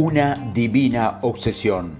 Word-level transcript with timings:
Una 0.00 0.52
divina 0.54 1.18
obsesión. 1.22 1.96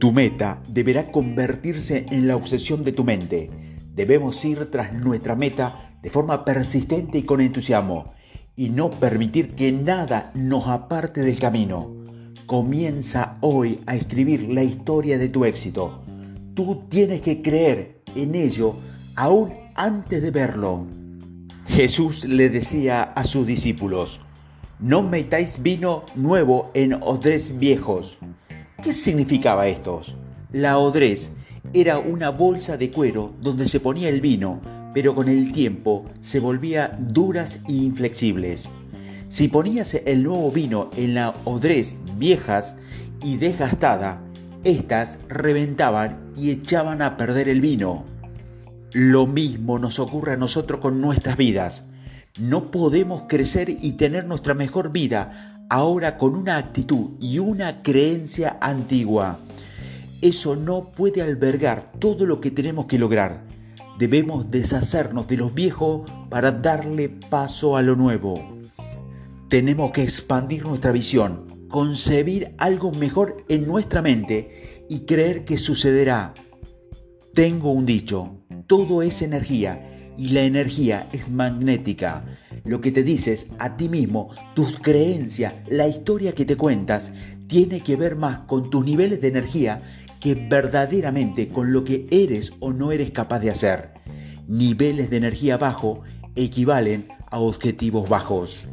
Tu 0.00 0.12
meta 0.12 0.62
deberá 0.66 1.12
convertirse 1.12 2.06
en 2.10 2.26
la 2.26 2.36
obsesión 2.36 2.82
de 2.82 2.92
tu 2.92 3.04
mente. 3.04 3.50
Debemos 3.94 4.42
ir 4.46 4.70
tras 4.70 4.94
nuestra 4.94 5.36
meta 5.36 5.98
de 6.02 6.08
forma 6.08 6.42
persistente 6.46 7.18
y 7.18 7.24
con 7.24 7.42
entusiasmo 7.42 8.14
y 8.56 8.70
no 8.70 8.92
permitir 8.92 9.50
que 9.50 9.72
nada 9.72 10.30
nos 10.34 10.68
aparte 10.68 11.20
del 11.20 11.38
camino. 11.38 11.94
Comienza 12.46 13.36
hoy 13.42 13.80
a 13.84 13.94
escribir 13.94 14.50
la 14.50 14.62
historia 14.62 15.18
de 15.18 15.28
tu 15.28 15.44
éxito. 15.44 16.02
Tú 16.54 16.86
tienes 16.88 17.20
que 17.20 17.42
creer 17.42 18.00
en 18.16 18.34
ello 18.34 18.74
aún 19.16 19.52
antes 19.74 20.22
de 20.22 20.30
verlo. 20.30 20.86
Jesús 21.66 22.24
le 22.24 22.48
decía 22.48 23.02
a 23.02 23.24
sus 23.24 23.46
discípulos, 23.46 24.22
no 24.82 25.02
metáis 25.04 25.62
vino 25.62 26.04
nuevo 26.16 26.72
en 26.74 26.94
odres 26.94 27.58
viejos. 27.58 28.18
¿Qué 28.82 28.92
significaba 28.92 29.68
esto? 29.68 30.02
La 30.50 30.76
odres 30.76 31.32
era 31.72 32.00
una 32.00 32.30
bolsa 32.30 32.76
de 32.76 32.90
cuero 32.90 33.32
donde 33.40 33.66
se 33.66 33.78
ponía 33.78 34.08
el 34.08 34.20
vino, 34.20 34.60
pero 34.92 35.14
con 35.14 35.28
el 35.28 35.52
tiempo 35.52 36.06
se 36.18 36.40
volvía 36.40 36.98
duras 36.98 37.62
e 37.68 37.72
inflexibles. 37.72 38.70
Si 39.28 39.46
ponías 39.46 39.94
el 39.94 40.24
nuevo 40.24 40.50
vino 40.50 40.90
en 40.96 41.14
la 41.14 41.36
odres 41.44 42.02
viejas 42.18 42.74
y 43.22 43.36
desgastada, 43.36 44.20
éstas 44.64 45.20
reventaban 45.28 46.32
y 46.36 46.50
echaban 46.50 47.02
a 47.02 47.16
perder 47.16 47.48
el 47.48 47.60
vino. 47.60 48.04
Lo 48.92 49.28
mismo 49.28 49.78
nos 49.78 50.00
ocurre 50.00 50.32
a 50.32 50.36
nosotros 50.36 50.80
con 50.80 51.00
nuestras 51.00 51.36
vidas. 51.36 51.86
No 52.38 52.70
podemos 52.70 53.24
crecer 53.28 53.68
y 53.68 53.92
tener 53.92 54.24
nuestra 54.24 54.54
mejor 54.54 54.90
vida 54.90 55.66
ahora 55.68 56.16
con 56.16 56.34
una 56.34 56.56
actitud 56.56 57.10
y 57.20 57.38
una 57.38 57.82
creencia 57.82 58.56
antigua. 58.58 59.38
Eso 60.22 60.56
no 60.56 60.92
puede 60.92 61.20
albergar 61.20 61.92
todo 61.98 62.24
lo 62.24 62.40
que 62.40 62.50
tenemos 62.50 62.86
que 62.86 62.98
lograr. 62.98 63.44
Debemos 63.98 64.50
deshacernos 64.50 65.28
de 65.28 65.36
los 65.36 65.52
viejos 65.52 66.10
para 66.30 66.52
darle 66.52 67.10
paso 67.10 67.76
a 67.76 67.82
lo 67.82 67.96
nuevo. 67.96 68.62
Tenemos 69.50 69.90
que 69.90 70.02
expandir 70.02 70.64
nuestra 70.64 70.90
visión, 70.90 71.66
concebir 71.68 72.54
algo 72.56 72.92
mejor 72.92 73.44
en 73.50 73.66
nuestra 73.66 74.00
mente 74.00 74.86
y 74.88 75.00
creer 75.00 75.44
que 75.44 75.58
sucederá. 75.58 76.32
Tengo 77.34 77.72
un 77.72 77.84
dicho, 77.84 78.38
todo 78.66 79.02
es 79.02 79.20
energía 79.20 79.91
y 80.16 80.28
la 80.28 80.42
energía 80.42 81.08
es 81.12 81.30
magnética. 81.30 82.24
Lo 82.64 82.80
que 82.80 82.92
te 82.92 83.02
dices 83.02 83.48
a 83.58 83.76
ti 83.76 83.88
mismo, 83.88 84.30
tus 84.54 84.78
creencias, 84.80 85.54
la 85.68 85.88
historia 85.88 86.34
que 86.34 86.44
te 86.44 86.56
cuentas, 86.56 87.12
tiene 87.48 87.80
que 87.80 87.96
ver 87.96 88.16
más 88.16 88.40
con 88.40 88.70
tus 88.70 88.84
niveles 88.84 89.20
de 89.20 89.28
energía 89.28 89.80
que 90.20 90.34
verdaderamente 90.34 91.48
con 91.48 91.72
lo 91.72 91.84
que 91.84 92.06
eres 92.10 92.52
o 92.60 92.72
no 92.72 92.92
eres 92.92 93.10
capaz 93.10 93.40
de 93.40 93.50
hacer. 93.50 93.90
Niveles 94.46 95.10
de 95.10 95.16
energía 95.16 95.56
bajo 95.56 96.02
equivalen 96.36 97.08
a 97.30 97.40
objetivos 97.40 98.08
bajos. 98.08 98.66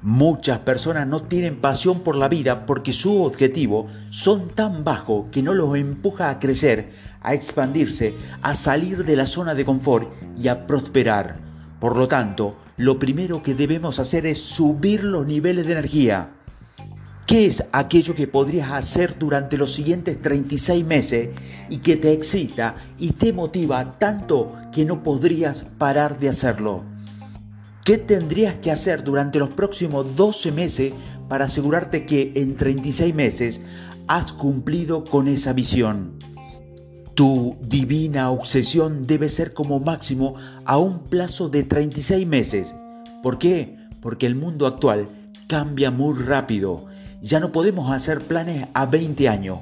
Muchas 0.00 0.58
personas 0.58 1.06
no 1.06 1.22
tienen 1.22 1.62
pasión 1.62 2.00
por 2.00 2.14
la 2.14 2.28
vida 2.28 2.66
porque 2.66 2.92
su 2.92 3.22
objetivo 3.22 3.86
son 4.10 4.48
tan 4.50 4.84
bajos 4.84 5.26
que 5.32 5.42
no 5.42 5.54
los 5.54 5.76
empuja 5.76 6.28
a 6.28 6.38
crecer, 6.38 6.90
a 7.24 7.34
expandirse, 7.34 8.14
a 8.42 8.54
salir 8.54 9.04
de 9.04 9.16
la 9.16 9.26
zona 9.26 9.54
de 9.54 9.64
confort 9.64 10.12
y 10.38 10.48
a 10.48 10.66
prosperar. 10.66 11.40
Por 11.80 11.96
lo 11.96 12.06
tanto, 12.06 12.56
lo 12.76 12.98
primero 12.98 13.42
que 13.42 13.54
debemos 13.54 13.98
hacer 13.98 14.26
es 14.26 14.38
subir 14.38 15.02
los 15.02 15.26
niveles 15.26 15.66
de 15.66 15.72
energía. 15.72 16.30
¿Qué 17.26 17.46
es 17.46 17.64
aquello 17.72 18.14
que 18.14 18.26
podrías 18.26 18.70
hacer 18.72 19.18
durante 19.18 19.56
los 19.56 19.72
siguientes 19.72 20.20
36 20.20 20.84
meses 20.84 21.30
y 21.70 21.78
que 21.78 21.96
te 21.96 22.12
excita 22.12 22.76
y 22.98 23.12
te 23.12 23.32
motiva 23.32 23.98
tanto 23.98 24.54
que 24.72 24.84
no 24.84 25.02
podrías 25.02 25.64
parar 25.64 26.18
de 26.18 26.28
hacerlo? 26.28 26.84
¿Qué 27.82 27.96
tendrías 27.96 28.56
que 28.56 28.70
hacer 28.70 29.04
durante 29.04 29.38
los 29.38 29.50
próximos 29.50 30.14
12 30.16 30.52
meses 30.52 30.92
para 31.28 31.46
asegurarte 31.46 32.04
que 32.04 32.32
en 32.34 32.56
36 32.56 33.14
meses 33.14 33.60
has 34.06 34.32
cumplido 34.32 35.04
con 35.04 35.28
esa 35.28 35.54
visión? 35.54 36.18
Tu 37.14 37.56
divina 37.60 38.30
obsesión 38.30 39.06
debe 39.06 39.28
ser 39.28 39.54
como 39.54 39.78
máximo 39.78 40.34
a 40.64 40.78
un 40.78 41.00
plazo 41.04 41.48
de 41.48 41.62
36 41.62 42.26
meses. 42.26 42.74
¿Por 43.22 43.38
qué? 43.38 43.76
Porque 44.00 44.26
el 44.26 44.34
mundo 44.34 44.66
actual 44.66 45.06
cambia 45.46 45.92
muy 45.92 46.14
rápido. 46.14 46.86
Ya 47.22 47.38
no 47.38 47.52
podemos 47.52 47.92
hacer 47.92 48.20
planes 48.20 48.66
a 48.74 48.86
20 48.86 49.28
años. 49.28 49.58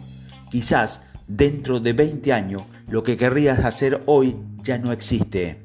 Quizás 0.51 1.03
dentro 1.29 1.79
de 1.79 1.93
20 1.93 2.33
años 2.33 2.63
lo 2.89 3.03
que 3.03 3.17
querrías 3.17 3.65
hacer 3.65 4.01
hoy 4.07 4.37
ya 4.63 4.79
no 4.79 4.91
existe. 4.91 5.63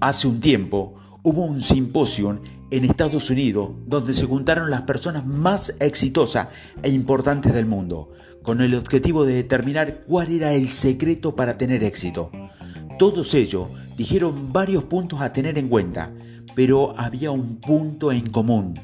Hace 0.00 0.28
un 0.28 0.40
tiempo, 0.40 0.94
hubo 1.22 1.44
un 1.44 1.62
simposio 1.62 2.40
en 2.70 2.84
Estados 2.84 3.30
Unidos 3.30 3.70
donde 3.86 4.12
se 4.12 4.26
juntaron 4.26 4.70
las 4.70 4.82
personas 4.82 5.24
más 5.24 5.74
exitosas 5.80 6.48
e 6.82 6.90
importantes 6.90 7.54
del 7.54 7.66
mundo, 7.66 8.10
con 8.44 8.60
el 8.60 8.74
objetivo 8.74 9.24
de 9.24 9.34
determinar 9.34 10.04
cuál 10.06 10.30
era 10.30 10.52
el 10.52 10.68
secreto 10.68 11.34
para 11.34 11.56
tener 11.56 11.82
éxito. 11.82 12.30
Todos 12.98 13.32
ellos 13.34 13.68
dijeron 13.96 14.52
varios 14.52 14.84
puntos 14.84 15.22
a 15.22 15.32
tener 15.32 15.58
en 15.58 15.68
cuenta, 15.68 16.12
pero 16.54 16.92
había 16.96 17.30
un 17.30 17.56
punto 17.56 18.12
en 18.12 18.30
común. 18.30 18.74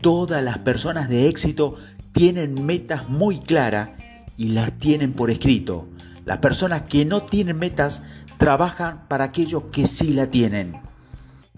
Todas 0.00 0.42
las 0.42 0.58
personas 0.58 1.08
de 1.08 1.28
éxito 1.28 1.76
tienen 2.12 2.66
metas 2.66 3.08
muy 3.08 3.38
claras 3.38 3.90
y 4.36 4.48
las 4.48 4.72
tienen 4.72 5.12
por 5.12 5.30
escrito. 5.30 5.88
Las 6.24 6.38
personas 6.38 6.82
que 6.82 7.04
no 7.04 7.22
tienen 7.22 7.58
metas 7.58 8.02
trabajan 8.36 9.06
para 9.06 9.24
aquellos 9.24 9.62
que 9.72 9.86
sí 9.86 10.12
la 10.12 10.26
tienen. 10.26 10.74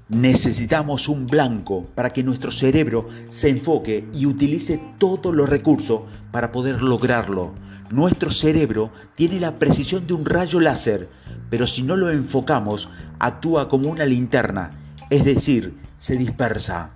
Necesitamos 0.09 1.09
un 1.09 1.27
blanco 1.27 1.87
para 1.95 2.11
que 2.11 2.23
nuestro 2.23 2.51
cerebro 2.51 3.09
se 3.31 3.49
enfoque 3.49 4.07
y 4.13 4.27
utilice 4.27 4.79
todos 4.99 5.35
los 5.35 5.49
recursos 5.49 6.03
para 6.31 6.53
poder 6.53 6.83
lograrlo. 6.83 7.55
Nuestro 7.91 8.31
cerebro 8.31 8.91
tiene 9.15 9.41
la 9.41 9.55
precisión 9.55 10.07
de 10.07 10.13
un 10.13 10.27
rayo 10.27 10.61
láser, 10.61 11.09
pero 11.49 11.67
si 11.67 11.83
no 11.83 11.97
lo 11.97 12.11
enfocamos, 12.11 12.91
actúa 13.19 13.71
como 13.71 13.89
una 13.89 14.05
linterna, 14.05 14.73
es 15.09 15.25
decir, 15.25 15.75
se 15.99 16.19
dispersa. 16.19 16.91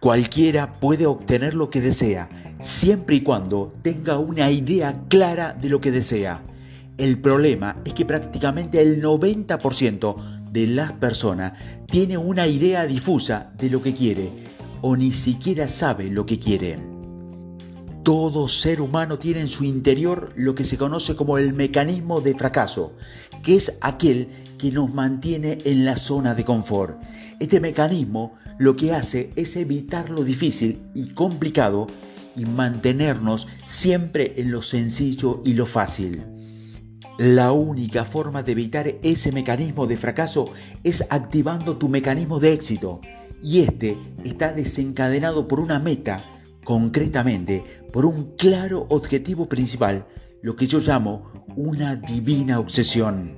Cualquiera 0.00 0.72
puede 0.72 1.04
obtener 1.04 1.52
lo 1.52 1.68
que 1.68 1.82
desea, 1.82 2.30
siempre 2.58 3.16
y 3.16 3.20
cuando 3.20 3.70
tenga 3.82 4.18
una 4.18 4.50
idea 4.50 5.02
clara 5.08 5.52
de 5.52 5.68
lo 5.68 5.82
que 5.82 5.90
desea. 5.90 6.40
El 6.96 7.20
problema 7.20 7.76
es 7.84 7.92
que 7.92 8.06
prácticamente 8.06 8.80
el 8.80 9.02
90% 9.02 10.37
de 10.50 10.66
las 10.66 10.92
personas 10.92 11.52
tiene 11.86 12.18
una 12.18 12.46
idea 12.46 12.86
difusa 12.86 13.52
de 13.58 13.70
lo 13.70 13.82
que 13.82 13.94
quiere 13.94 14.30
o 14.82 14.96
ni 14.96 15.12
siquiera 15.12 15.68
sabe 15.68 16.10
lo 16.10 16.26
que 16.26 16.38
quiere. 16.38 16.78
Todo 18.02 18.48
ser 18.48 18.80
humano 18.80 19.18
tiene 19.18 19.40
en 19.40 19.48
su 19.48 19.64
interior 19.64 20.32
lo 20.36 20.54
que 20.54 20.64
se 20.64 20.78
conoce 20.78 21.14
como 21.16 21.36
el 21.36 21.52
mecanismo 21.52 22.20
de 22.20 22.34
fracaso, 22.34 22.94
que 23.42 23.56
es 23.56 23.76
aquel 23.80 24.28
que 24.56 24.70
nos 24.70 24.92
mantiene 24.92 25.58
en 25.64 25.84
la 25.84 25.96
zona 25.96 26.34
de 26.34 26.44
confort. 26.44 27.00
Este 27.38 27.60
mecanismo 27.60 28.34
lo 28.58 28.74
que 28.74 28.92
hace 28.92 29.30
es 29.36 29.56
evitar 29.56 30.10
lo 30.10 30.24
difícil 30.24 30.80
y 30.94 31.08
complicado 31.08 31.86
y 32.34 32.44
mantenernos 32.44 33.46
siempre 33.64 34.34
en 34.36 34.50
lo 34.50 34.62
sencillo 34.62 35.42
y 35.44 35.54
lo 35.54 35.66
fácil. 35.66 36.37
La 37.18 37.50
única 37.50 38.04
forma 38.04 38.44
de 38.44 38.52
evitar 38.52 38.94
ese 39.02 39.32
mecanismo 39.32 39.88
de 39.88 39.96
fracaso 39.96 40.52
es 40.84 41.04
activando 41.10 41.76
tu 41.76 41.88
mecanismo 41.88 42.38
de 42.38 42.52
éxito. 42.52 43.00
Y 43.42 43.58
este 43.58 43.98
está 44.22 44.52
desencadenado 44.52 45.48
por 45.48 45.58
una 45.58 45.80
meta, 45.80 46.22
concretamente 46.62 47.64
por 47.92 48.06
un 48.06 48.36
claro 48.36 48.86
objetivo 48.90 49.48
principal, 49.48 50.06
lo 50.42 50.54
que 50.54 50.68
yo 50.68 50.78
llamo 50.78 51.44
una 51.56 51.96
divina 51.96 52.60
obsesión. 52.60 53.36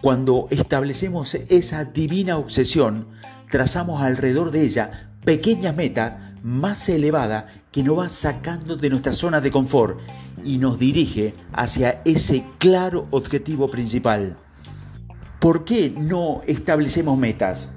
Cuando 0.00 0.48
establecemos 0.50 1.34
esa 1.34 1.84
divina 1.84 2.38
obsesión, 2.38 3.08
trazamos 3.50 4.00
alrededor 4.00 4.52
de 4.52 4.64
ella 4.64 5.10
pequeñas 5.22 5.76
metas 5.76 6.14
más 6.42 6.88
elevadas 6.88 7.44
que 7.70 7.82
nos 7.82 7.98
va 7.98 8.08
sacando 8.08 8.76
de 8.76 8.88
nuestra 8.88 9.12
zona 9.12 9.42
de 9.42 9.50
confort 9.50 10.00
y 10.44 10.58
nos 10.58 10.78
dirige 10.78 11.34
hacia 11.52 12.02
ese 12.04 12.44
claro 12.58 13.06
objetivo 13.10 13.70
principal. 13.70 14.36
¿Por 15.38 15.64
qué 15.64 15.90
no 15.96 16.42
establecemos 16.46 17.16
metas? 17.16 17.70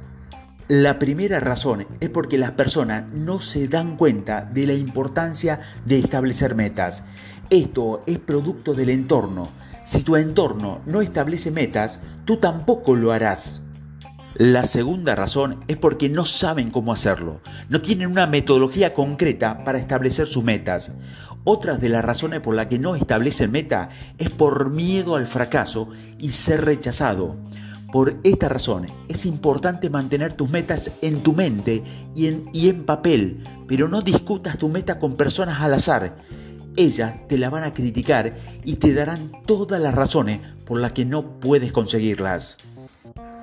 La 0.67 0.99
primera 0.99 1.39
razón 1.39 1.85
es 1.99 2.09
porque 2.09 2.37
las 2.37 2.51
personas 2.51 3.11
no 3.11 3.39
se 3.41 3.67
dan 3.67 3.97
cuenta 3.97 4.45
de 4.45 4.67
la 4.67 4.73
importancia 4.73 5.59
de 5.85 5.99
establecer 5.99 6.55
metas. 6.55 7.05
Esto 7.49 8.01
es 8.07 8.19
producto 8.19 8.73
del 8.73 8.89
entorno. 8.89 9.49
Si 9.85 10.03
tu 10.03 10.15
entorno 10.15 10.81
no 10.85 11.01
establece 11.01 11.51
metas, 11.51 11.99
tú 12.25 12.37
tampoco 12.37 12.95
lo 12.95 13.11
harás. 13.11 13.63
La 14.35 14.63
segunda 14.63 15.15
razón 15.15 15.63
es 15.67 15.77
porque 15.77 16.09
no 16.09 16.25
saben 16.25 16.71
cómo 16.71 16.91
hacerlo, 16.91 17.39
no 17.69 17.81
tienen 17.81 18.09
una 18.09 18.25
metodología 18.25 18.95
concreta 18.95 19.63
para 19.63 19.77
establecer 19.77 20.25
sus 20.25 20.43
metas. 20.43 20.91
Otra 21.45 21.75
de 21.75 21.89
las 21.89 22.05
razones 22.05 22.39
por 22.39 22.55
las 22.55 22.67
que 22.67 22.79
no 22.79 22.95
establecen 22.95 23.51
meta 23.51 23.89
es 24.17 24.29
por 24.29 24.69
miedo 24.69 25.17
al 25.17 25.25
fracaso 25.25 25.89
y 26.17 26.29
ser 26.29 26.63
rechazado. 26.63 27.35
Por 27.91 28.15
esta 28.23 28.47
razón 28.47 28.87
es 29.09 29.25
importante 29.25 29.89
mantener 29.89 30.33
tus 30.33 30.49
metas 30.49 30.93
en 31.01 31.21
tu 31.21 31.33
mente 31.33 31.83
y 32.15 32.27
en, 32.27 32.49
y 32.53 32.69
en 32.69 32.85
papel, 32.85 33.43
pero 33.67 33.89
no 33.89 33.99
discutas 33.99 34.57
tu 34.57 34.69
meta 34.69 34.99
con 34.99 35.15
personas 35.15 35.61
al 35.61 35.73
azar. 35.73 36.15
Ellas 36.77 37.13
te 37.27 37.37
la 37.37 37.49
van 37.49 37.63
a 37.63 37.73
criticar 37.73 38.33
y 38.63 38.77
te 38.77 38.93
darán 38.93 39.31
todas 39.45 39.81
las 39.81 39.93
razones 39.93 40.39
por 40.65 40.79
las 40.79 40.93
que 40.93 41.03
no 41.03 41.39
puedes 41.39 41.73
conseguirlas. 41.73 42.57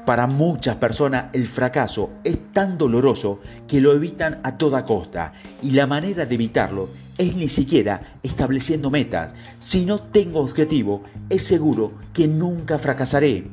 Para 0.06 0.26
muchas 0.26 0.76
personas 0.76 1.26
el 1.34 1.46
fracaso 1.46 2.10
es 2.24 2.38
tan 2.52 2.78
doloroso 2.78 3.40
que 3.68 3.80
lo 3.80 3.92
evitan 3.92 4.40
a 4.42 4.56
toda 4.56 4.86
costa 4.86 5.34
y 5.62 5.72
la 5.72 5.86
manera 5.86 6.24
de 6.24 6.34
evitarlo 6.34 6.88
es 7.20 7.36
ni 7.36 7.48
siquiera 7.48 8.00
estableciendo 8.22 8.90
metas. 8.90 9.34
Si 9.58 9.84
no 9.84 10.00
tengo 10.00 10.40
objetivo, 10.40 11.02
es 11.28 11.42
seguro 11.42 11.92
que 12.14 12.26
nunca 12.26 12.78
fracasaré. 12.78 13.46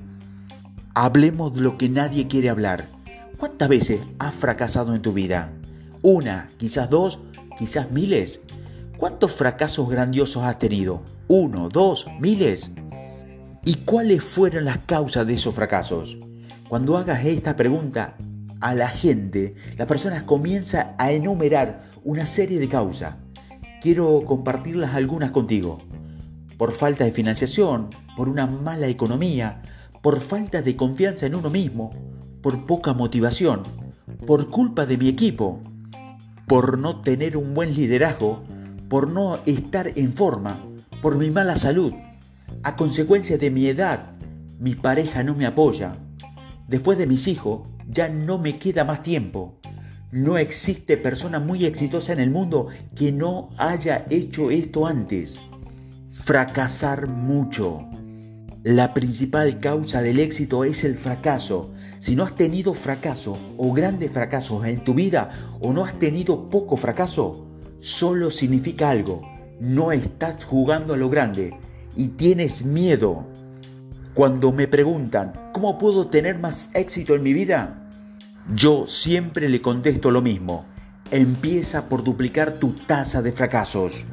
Hablemos 0.96 1.54
de 1.54 1.62
lo 1.62 1.78
que 1.78 1.90
nadie 1.90 2.28
quiere 2.28 2.50
hablar. 2.50 2.88
¿Cuántas 3.38 3.68
veces 3.68 4.00
has 4.19 4.34
fracasado 4.34 4.96
en 4.96 5.02
tu 5.02 5.12
vida? 5.12 5.52
Una, 6.02 6.50
quizás 6.58 6.90
dos, 6.90 7.19
quizás 7.60 7.92
miles. 7.92 8.42
¿Cuántos 8.98 9.34
fracasos 9.34 9.90
grandiosos 9.90 10.44
has 10.44 10.58
tenido? 10.60 11.02
¿Uno, 11.28 11.68
dos, 11.68 12.08
miles? 12.22 12.72
¿Y 13.66 13.75
cuáles 13.84 14.24
fueron 14.24 14.64
las 14.64 14.78
causas 14.80 15.28
de 15.28 15.34
esos 15.34 15.54
fracasos? 15.54 16.18
Cuando 16.69 16.98
hagas 16.98 17.25
esta 17.25 17.58
pregunta 17.58 18.16
a 18.62 18.74
la 18.74 18.88
gente, 18.88 19.56
la 19.78 19.86
persona 19.86 20.25
comienza 20.25 20.96
a 20.98 21.12
enumerar 21.12 21.84
una 22.06 22.25
serie 22.25 22.60
de 22.60 22.69
causas. 22.69 23.16
Quiero 23.88 24.22
compartirlas 24.25 24.95
algunas 24.95 25.31
contigo. 25.31 25.80
Por 26.57 26.74
falta 26.74 27.06
de 27.06 27.13
financiación, 27.13 27.88
por 28.18 28.28
una 28.28 28.45
mala 28.45 28.89
economía, 28.89 29.62
por 30.01 30.19
falta 30.19 30.62
de 30.62 30.75
confianza 30.75 31.25
en 31.25 31.36
uno 31.36 31.50
mismo, 31.50 31.92
por 32.42 32.66
poca 32.66 32.94
motivación, 32.94 33.63
por 34.25 34.50
culpa 34.50 34.86
de 34.86 34.98
mi 34.98 35.07
equipo, 35.07 35.62
por 36.48 36.78
no 36.78 37.00
tener 37.00 37.38
un 37.38 37.54
buen 37.54 37.74
liderazgo, 37.74 38.44
por 38.89 39.10
no 39.10 39.39
estar 39.45 39.90
en 39.95 40.12
forma, 40.12 40.60
por 41.01 41.16
mi 41.16 41.30
mala 41.30 41.56
salud, 41.56 41.94
a 42.63 42.75
consecuencia 42.75 43.38
de 43.38 43.51
mi 43.51 43.68
edad, 43.68 44.18
mi 44.60 44.75
pareja 44.75 45.24
no 45.24 45.33
me 45.33 45.45
apoya, 45.45 45.95
después 46.68 46.98
de 46.98 47.07
mis 47.07 47.25
hijos 47.30 47.69
ya 47.90 48.10
no 48.10 48.38
me 48.38 48.60
queda 48.60 48.83
más 48.83 49.01
tiempo. 49.01 49.62
No 50.12 50.38
existe 50.38 50.95
persona 50.95 51.42
muy 51.42 51.65
exitosa 51.65 52.13
en 52.13 52.21
el 52.21 52.31
mundo 52.31 52.68
que 52.95 53.12
no 53.12 53.50
haya 53.57 54.06
hecho 54.09 54.51
esto 54.51 54.86
antes. 54.86 55.42
Fracasar 56.12 57.07
mucho. 57.07 57.86
La 58.63 58.94
principal 58.94 59.59
causa 59.59 60.01
del 60.01 60.19
éxito 60.19 60.63
es 60.63 60.86
el 60.86 60.95
fracaso. 60.95 61.74
Si 62.00 62.15
no 62.15 62.24
has 62.24 62.36
tenido 62.36 62.74
fracaso 62.74 63.38
o 63.57 63.74
grandes 63.74 64.12
fracasos 64.12 64.65
en 64.65 64.81
tu 64.81 64.94
vida 64.94 65.57
o 65.59 65.74
no 65.74 65.83
has 65.83 66.00
tenido 66.00 66.48
poco 66.50 66.77
fracaso, 66.77 67.45
solo 67.81 68.31
significa 68.31 68.89
algo. 68.89 69.24
No 69.59 69.92
estás 69.92 70.45
jugando 70.45 70.94
a 70.94 70.98
lo 70.98 71.09
grande 71.09 71.54
y 71.98 72.09
tienes 72.09 72.63
miedo. 72.63 73.27
Cuando 74.13 74.54
me 74.54 74.69
preguntan, 74.69 75.33
¿cómo 75.51 75.77
puedo 75.77 76.07
tener 76.07 76.39
más 76.39 76.71
éxito 76.74 77.13
en 77.13 77.24
mi 77.24 77.33
vida? 77.33 77.87
Yo 78.55 78.88
siempre 78.88 79.49
le 79.49 79.61
contesto 79.61 80.09
lo 80.09 80.21
mismo. 80.21 80.65
Empieza 81.11 81.89
por 81.89 82.03
duplicar 82.03 82.59
tu 82.59 82.71
tasa 82.71 83.21
de 83.21 83.33
fracasos. 83.33 84.05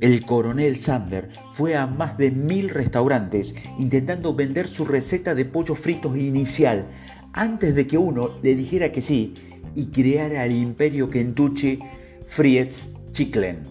El 0.00 0.26
coronel 0.26 0.78
Sander 0.78 1.28
fue 1.52 1.76
a 1.76 1.86
más 1.86 2.18
de 2.18 2.32
mil 2.32 2.70
restaurantes 2.70 3.54
intentando 3.78 4.34
vender 4.34 4.66
su 4.66 4.84
receta 4.84 5.36
de 5.36 5.44
pollo 5.44 5.76
fritos 5.76 6.16
inicial 6.16 6.88
antes 7.34 7.76
de 7.76 7.86
que 7.86 7.98
uno 7.98 8.40
le 8.42 8.56
dijera 8.56 8.90
que 8.90 9.00
sí 9.00 9.34
y 9.76 9.86
creara 9.86 10.44
el 10.44 10.52
imperio 10.52 11.08
Kentucky 11.08 11.78
Fried 12.26 12.72
Chicken. 13.12 13.62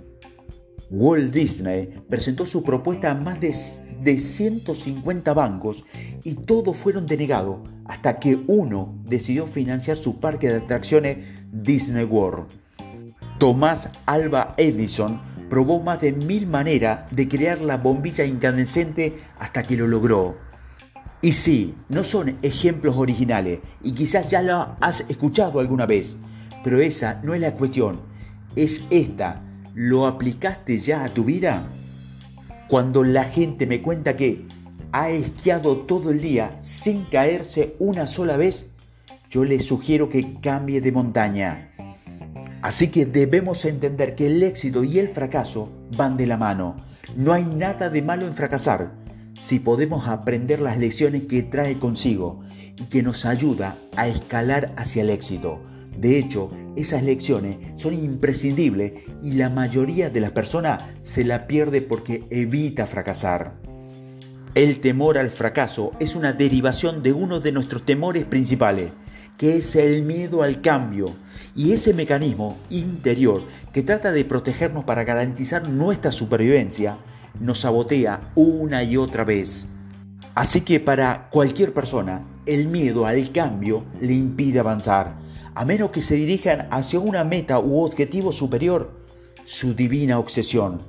Walt 0.90 1.34
Disney 1.34 2.02
presentó 2.10 2.46
su 2.46 2.64
propuesta 2.64 3.12
a 3.12 3.16
más 3.16 3.42
de, 3.42 3.54
de 4.02 4.20
150 4.20 5.34
bancos 5.34 5.86
y 6.24 6.34
todos 6.34 6.78
fueron 6.78 7.06
denegados 7.06 7.60
hasta 7.86 8.20
que 8.20 8.44
uno 8.48 8.96
decidió 9.06 9.48
financiar 9.48 9.98
su 9.98 10.20
parque 10.20 10.50
de 10.50 10.58
atracciones 10.58 11.18
Disney 11.52 12.06
World. 12.06 12.48
Tomás 13.40 13.90
Alba 14.06 14.54
Edison 14.58 15.22
probó 15.50 15.82
más 15.82 16.00
de 16.00 16.14
mil 16.14 16.48
maneras 16.48 17.12
de 17.12 17.28
crear 17.28 17.60
la 17.60 17.78
bombilla 17.78 18.24
incandescente 18.24 19.20
hasta 19.40 19.64
que 19.64 19.76
lo 19.76 19.88
logró. 19.88 20.38
Y 21.22 21.34
sí, 21.34 21.76
no 21.90 22.04
son 22.04 22.38
ejemplos 22.42 22.98
originales 22.98 23.60
y 23.84 23.92
quizás 23.94 24.28
ya 24.28 24.42
lo 24.42 24.76
has 24.80 25.02
escuchado 25.10 25.60
alguna 25.60 25.86
vez, 25.86 26.18
pero 26.64 26.80
esa 26.80 27.20
no 27.24 27.34
es 27.34 27.42
la 27.42 27.54
cuestión, 27.54 28.00
es 28.56 28.86
esta. 28.90 29.44
¿Lo 29.74 30.08
aplicaste 30.08 30.78
ya 30.80 31.04
a 31.04 31.14
tu 31.14 31.24
vida? 31.24 31.68
Cuando 32.72 33.04
la 33.04 33.26
gente 33.26 33.66
me 33.66 33.82
cuenta 33.82 34.16
que 34.16 34.46
ha 34.94 35.10
esquiado 35.10 35.80
todo 35.80 36.10
el 36.10 36.22
día 36.22 36.58
sin 36.62 37.04
caerse 37.04 37.76
una 37.80 38.08
sola 38.08 38.38
vez, 38.38 38.70
yo 39.30 39.44
le 39.44 39.60
sugiero 39.60 40.08
que 40.08 40.40
cambie 40.40 40.80
de 40.80 40.94
montaña. 40.94 41.70
Así 42.62 42.88
que 42.88 43.06
debemos 43.06 43.66
entender 43.66 44.16
que 44.16 44.28
el 44.28 44.42
éxito 44.42 44.86
y 44.86 45.00
el 45.00 45.10
fracaso 45.10 45.70
van 45.98 46.16
de 46.16 46.28
la 46.28 46.38
mano. 46.38 46.78
No 47.18 47.34
hay 47.34 47.44
nada 47.44 47.90
de 47.90 48.02
malo 48.02 48.26
en 48.26 48.34
fracasar 48.34 48.94
si 49.38 49.60
podemos 49.60 50.08
aprender 50.08 50.62
las 50.62 50.78
lecciones 50.78 51.24
que 51.24 51.44
trae 51.44 51.76
consigo 51.76 52.42
y 52.78 52.86
que 52.86 53.04
nos 53.04 53.26
ayuda 53.26 53.76
a 53.98 54.08
escalar 54.08 54.72
hacia 54.78 55.02
el 55.02 55.10
éxito. 55.10 55.62
De 55.98 56.18
hecho, 56.18 56.50
esas 56.76 57.04
lecciones 57.04 57.58
son 57.76 57.94
imprescindibles 57.94 58.94
y 59.22 59.34
la 59.34 59.50
mayoría 59.50 60.10
de 60.10 60.22
las 60.22 60.32
personas 60.32 60.84
se 61.02 61.24
la 61.24 61.48
pierde 61.48 61.82
porque 61.82 62.24
evita 62.30 62.88
fracasar. 62.88 63.54
El 64.56 64.80
temor 64.80 65.18
al 65.18 65.30
fracaso 65.30 65.92
es 66.00 66.16
una 66.16 66.34
derivación 66.34 67.04
de 67.04 67.14
uno 67.14 67.40
de 67.40 67.52
nuestros 67.52 67.86
temores 67.86 68.26
principales, 68.26 68.92
que 69.38 69.58
es 69.58 69.76
el 69.76 70.04
miedo 70.04 70.44
al 70.44 70.62
cambio 70.62 71.16
y 71.56 71.72
ese 71.72 71.94
mecanismo 71.94 72.58
interior 72.70 73.44
que 73.74 73.82
trata 73.82 74.12
de 74.12 74.26
protegernos 74.26 74.84
para 74.84 75.04
garantizar 75.04 75.68
nuestra 75.70 76.12
supervivencia 76.12 76.98
nos 77.40 77.60
sabotea 77.60 78.20
una 78.36 78.84
y 78.84 78.98
otra 78.98 79.24
vez. 79.24 79.68
Así 80.36 80.62
que 80.62 80.80
para 80.80 81.30
cualquier 81.30 81.74
persona, 81.74 82.24
el 82.46 82.68
miedo 82.68 83.06
al 83.06 83.32
cambio 83.32 83.84
le 84.00 84.14
impide 84.14 84.60
avanzar, 84.60 85.16
a 85.56 85.66
menos 85.66 85.92
que 85.92 86.02
se 86.02 86.16
dirijan 86.16 86.68
hacia 86.72 87.00
una 87.00 87.24
meta 87.24 87.60
u 87.60 87.84
objetivo 87.84 88.32
superior, 88.32 88.92
su 89.46 89.74
divina 89.74 90.20
obsesión. 90.20 90.80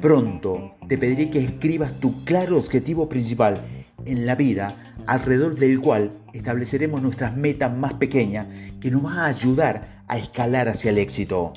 Pronto 0.00 0.76
te 0.86 0.96
pediré 0.96 1.30
que 1.30 1.40
escribas 1.40 1.98
tu 1.98 2.24
claro 2.24 2.56
objetivo 2.56 3.08
principal 3.08 3.60
en 4.06 4.26
la 4.26 4.36
vida 4.36 4.94
alrededor 5.06 5.56
del 5.56 5.80
cual 5.80 6.12
estableceremos 6.32 7.02
nuestras 7.02 7.36
metas 7.36 7.74
más 7.74 7.94
pequeñas 7.94 8.46
que 8.80 8.90
nos 8.90 9.04
va 9.04 9.24
a 9.24 9.26
ayudar 9.26 10.04
a 10.06 10.18
escalar 10.18 10.68
hacia 10.68 10.90
el 10.90 10.98
éxito. 10.98 11.52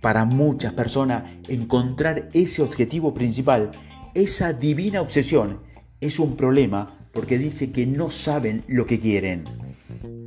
Para 0.00 0.24
muchas 0.24 0.72
personas, 0.72 1.24
encontrar 1.48 2.30
ese 2.32 2.62
objetivo 2.62 3.12
principal, 3.12 3.70
esa 4.14 4.54
divina 4.54 5.02
obsesión, 5.02 5.60
es 6.00 6.18
un 6.18 6.36
problema 6.36 6.88
porque 7.12 7.36
dice 7.36 7.70
que 7.70 7.86
no 7.86 8.08
saben 8.08 8.62
lo 8.66 8.86
que 8.86 8.98
quieren. 8.98 9.44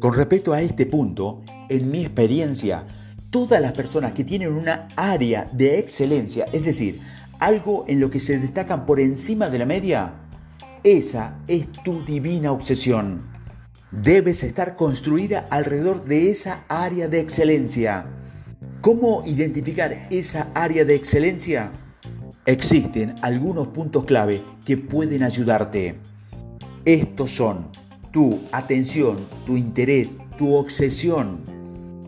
Con 0.03 0.15
respecto 0.15 0.51
a 0.51 0.61
este 0.61 0.85
punto, 0.85 1.43
en 1.69 1.89
mi 1.89 2.01
experiencia, 2.01 2.83
todas 3.29 3.61
las 3.61 3.71
personas 3.71 4.11
que 4.11 4.25
tienen 4.25 4.51
una 4.51 4.85
área 4.97 5.47
de 5.53 5.79
excelencia, 5.79 6.45
es 6.51 6.65
decir, 6.65 6.99
algo 7.39 7.85
en 7.87 8.01
lo 8.01 8.09
que 8.09 8.19
se 8.19 8.37
destacan 8.37 8.85
por 8.85 8.99
encima 8.99 9.49
de 9.49 9.59
la 9.59 9.65
media, 9.65 10.15
esa 10.83 11.39
es 11.47 11.71
tu 11.85 12.03
divina 12.03 12.51
obsesión. 12.51 13.21
Debes 13.91 14.43
estar 14.43 14.75
construida 14.75 15.47
alrededor 15.49 16.01
de 16.01 16.31
esa 16.31 16.65
área 16.67 17.07
de 17.07 17.21
excelencia. 17.21 18.05
¿Cómo 18.81 19.23
identificar 19.25 20.07
esa 20.09 20.51
área 20.53 20.83
de 20.83 20.95
excelencia? 20.95 21.71
Existen 22.45 23.15
algunos 23.21 23.67
puntos 23.67 24.03
clave 24.03 24.43
que 24.65 24.75
pueden 24.75 25.23
ayudarte. 25.23 25.95
Estos 26.83 27.31
son 27.31 27.69
tu 28.13 28.39
atención, 28.51 29.17
tu 29.43 29.57
interés, 29.57 30.13
tu 30.37 30.53
obsesión. 30.53 31.41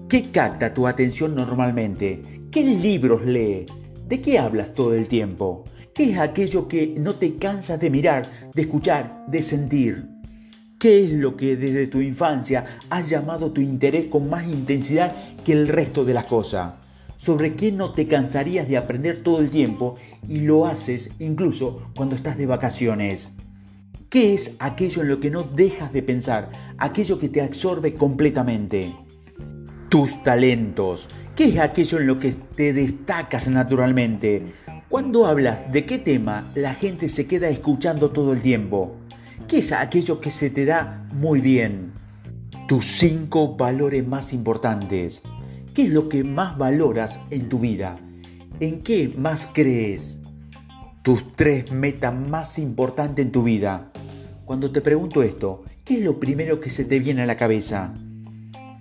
¿Qué 0.07 0.29
capta 0.29 0.71
tu 0.71 0.85
atención 0.85 1.33
normalmente? 1.33 2.21
¿Qué 2.51 2.63
libros 2.63 3.25
lee? 3.25 3.65
¿De 4.07 4.21
qué 4.21 4.37
hablas 4.37 4.75
todo 4.75 4.93
el 4.93 5.07
tiempo? 5.07 5.65
¿Qué 5.95 6.11
es 6.11 6.19
aquello 6.19 6.67
que 6.67 6.93
no 6.99 7.15
te 7.15 7.37
cansas 7.37 7.79
de 7.79 7.89
mirar, 7.89 8.29
de 8.53 8.61
escuchar, 8.61 9.25
de 9.27 9.41
sentir? 9.41 10.05
¿Qué 10.77 11.05
es 11.05 11.11
lo 11.11 11.35
que 11.35 11.55
desde 11.55 11.87
tu 11.87 11.99
infancia 12.01 12.65
ha 12.91 13.01
llamado 13.01 13.51
tu 13.51 13.61
interés 13.61 14.05
con 14.05 14.29
más 14.29 14.45
intensidad 14.45 15.11
que 15.43 15.53
el 15.53 15.67
resto 15.67 16.05
de 16.05 16.13
las 16.13 16.25
cosas? 16.25 16.73
¿Sobre 17.15 17.55
qué 17.55 17.71
no 17.71 17.93
te 17.93 18.05
cansarías 18.05 18.67
de 18.67 18.77
aprender 18.77 19.23
todo 19.23 19.39
el 19.39 19.49
tiempo 19.49 19.95
y 20.29 20.41
lo 20.41 20.67
haces 20.67 21.15
incluso 21.17 21.81
cuando 21.95 22.15
estás 22.15 22.37
de 22.37 22.45
vacaciones? 22.45 23.31
¿Qué 24.09 24.33
es 24.33 24.55
aquello 24.59 25.01
en 25.01 25.09
lo 25.09 25.19
que 25.19 25.31
no 25.31 25.43
dejas 25.43 25.91
de 25.91 26.03
pensar? 26.03 26.49
Aquello 26.77 27.17
que 27.17 27.27
te 27.27 27.41
absorbe 27.41 27.95
completamente. 27.95 28.95
Tus 29.89 30.23
talentos. 30.23 31.09
¿Qué 31.35 31.45
es 31.45 31.59
aquello 31.59 31.99
en 31.99 32.07
lo 32.07 32.19
que 32.19 32.31
te 32.55 32.71
destacas 32.71 33.47
naturalmente? 33.47 34.53
Cuando 34.89 35.25
hablas 35.25 35.71
de 35.71 35.85
qué 35.85 35.97
tema, 35.97 36.49
la 36.53 36.75
gente 36.75 37.07
se 37.07 37.25
queda 37.25 37.49
escuchando 37.49 38.11
todo 38.11 38.31
el 38.31 38.41
tiempo. 38.41 38.95
¿Qué 39.47 39.57
es 39.57 39.71
aquello 39.71 40.21
que 40.21 40.29
se 40.29 40.49
te 40.51 40.65
da 40.65 41.05
muy 41.13 41.41
bien? 41.41 41.91
Tus 42.67 42.85
cinco 42.85 43.57
valores 43.57 44.07
más 44.07 44.33
importantes. 44.33 45.23
¿Qué 45.73 45.83
es 45.83 45.89
lo 45.89 46.07
que 46.07 46.23
más 46.23 46.57
valoras 46.57 47.19
en 47.31 47.49
tu 47.49 47.59
vida? 47.59 47.97
¿En 48.59 48.81
qué 48.81 49.13
más 49.17 49.49
crees? 49.51 50.19
Tus 51.01 51.31
tres 51.33 51.71
metas 51.71 52.13
más 52.13 52.57
importantes 52.59 53.25
en 53.25 53.31
tu 53.31 53.43
vida. 53.43 53.91
Cuando 54.45 54.71
te 54.71 54.79
pregunto 54.79 55.23
esto, 55.23 55.63
¿qué 55.83 55.95
es 55.95 56.03
lo 56.03 56.19
primero 56.19 56.59
que 56.59 56.69
se 56.69 56.85
te 56.85 56.99
viene 56.99 57.23
a 57.23 57.25
la 57.25 57.35
cabeza? 57.35 57.95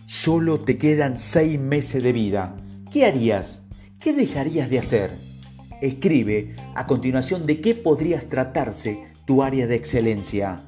Solo 0.04 0.60
te 0.60 0.76
quedan 0.76 1.18
seis 1.18 1.58
meses 1.58 2.02
de 2.02 2.12
vida. 2.12 2.54
¿Qué 2.92 3.06
harías? 3.06 3.62
¿Qué 3.98 4.12
dejarías 4.12 4.68
de 4.68 4.78
hacer? 4.78 5.10
Escribe 5.80 6.54
a 6.74 6.84
continuación 6.84 7.46
de 7.46 7.62
qué 7.62 7.74
podrías 7.74 8.26
tratarse 8.26 9.04
tu 9.24 9.42
área 9.42 9.66
de 9.66 9.74
excelencia. 9.74 10.60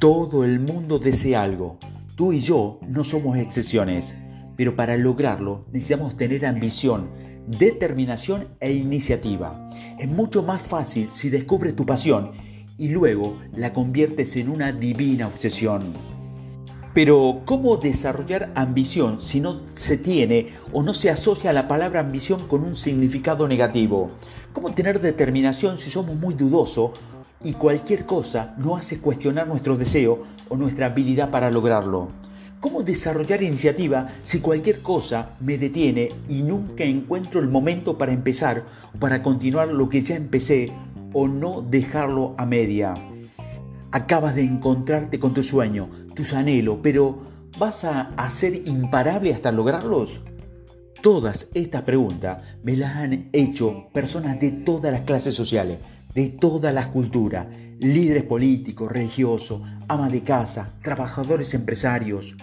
Todo 0.00 0.42
el 0.42 0.58
mundo 0.58 0.98
desea 0.98 1.44
algo. 1.44 1.78
Tú 2.16 2.32
y 2.32 2.40
yo 2.40 2.80
no 2.88 3.04
somos 3.04 3.38
excepciones, 3.38 4.16
pero 4.56 4.74
para 4.74 4.96
lograrlo 4.96 5.64
necesitamos 5.70 6.16
tener 6.16 6.44
ambición, 6.44 7.08
determinación 7.46 8.48
e 8.58 8.72
iniciativa. 8.72 9.70
Es 10.00 10.08
mucho 10.08 10.42
más 10.42 10.60
fácil 10.60 11.12
si 11.12 11.30
descubres 11.30 11.76
tu 11.76 11.86
pasión 11.86 12.32
y 12.78 12.88
luego 12.88 13.38
la 13.54 13.72
conviertes 13.72 14.36
en 14.36 14.48
una 14.48 14.72
divina 14.72 15.26
obsesión. 15.26 15.94
Pero 16.94 17.42
¿cómo 17.46 17.76
desarrollar 17.76 18.50
ambición 18.54 19.20
si 19.20 19.40
no 19.40 19.62
se 19.74 19.96
tiene 19.96 20.48
o 20.72 20.82
no 20.82 20.92
se 20.92 21.10
asocia 21.10 21.52
la 21.52 21.68
palabra 21.68 22.00
ambición 22.00 22.46
con 22.48 22.62
un 22.64 22.76
significado 22.76 23.48
negativo? 23.48 24.10
¿Cómo 24.52 24.70
tener 24.72 25.00
determinación 25.00 25.78
si 25.78 25.88
somos 25.88 26.16
muy 26.16 26.34
dudosos 26.34 26.90
y 27.44 27.54
cualquier 27.54 28.06
cosa 28.06 28.54
no 28.58 28.76
hace 28.76 28.98
cuestionar 28.98 29.48
nuestro 29.48 29.76
deseo 29.76 30.22
o 30.48 30.56
nuestra 30.56 30.86
habilidad 30.86 31.30
para 31.30 31.50
lograrlo. 31.50 32.08
¿Cómo 32.60 32.84
desarrollar 32.84 33.42
iniciativa 33.42 34.08
si 34.22 34.38
cualquier 34.38 34.82
cosa 34.82 35.30
me 35.40 35.58
detiene 35.58 36.10
y 36.28 36.42
nunca 36.42 36.84
encuentro 36.84 37.40
el 37.40 37.48
momento 37.48 37.98
para 37.98 38.12
empezar 38.12 38.64
o 38.94 38.98
para 38.98 39.22
continuar 39.22 39.68
lo 39.68 39.88
que 39.88 40.02
ya 40.02 40.14
empecé 40.14 40.70
o 41.12 41.28
no 41.28 41.62
dejarlo 41.62 42.34
a 42.38 42.46
media? 42.46 42.94
Acabas 43.90 44.34
de 44.34 44.42
encontrarte 44.42 45.18
con 45.18 45.34
tu 45.34 45.42
sueño, 45.42 45.88
tus 46.14 46.32
anhelos, 46.32 46.78
pero 46.82 47.20
¿vas 47.58 47.84
a, 47.84 48.28
ser 48.28 48.66
imparable 48.66 49.34
hasta 49.34 49.52
lograrlos? 49.52 50.24
Todas 51.02 51.48
estas 51.54 51.82
preguntas 51.82 52.42
me 52.62 52.76
las 52.76 52.96
han 52.96 53.28
hecho 53.32 53.88
personas 53.92 54.40
de 54.40 54.52
todas 54.52 54.92
las 54.92 55.02
clases 55.02 55.34
sociales, 55.34 55.78
de 56.14 56.28
todas 56.28 56.72
las 56.72 56.86
culturas, 56.86 57.46
líderes 57.80 58.24
políticos, 58.24 58.90
religiosos, 58.90 59.62
amas 59.88 60.12
de 60.12 60.22
casa, 60.22 60.78
trabajadores 60.82 61.54
empresarios, 61.54 62.36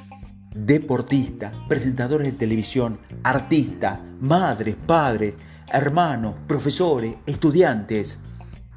deportistas, 0.54 1.54
presentadores 1.68 2.28
de 2.28 2.38
televisión, 2.38 3.00
artistas, 3.24 4.00
madres, 4.20 4.76
padres, 4.76 5.36
hermanos, 5.72 6.36
profesores, 6.48 7.16
estudiantes. 7.26 8.20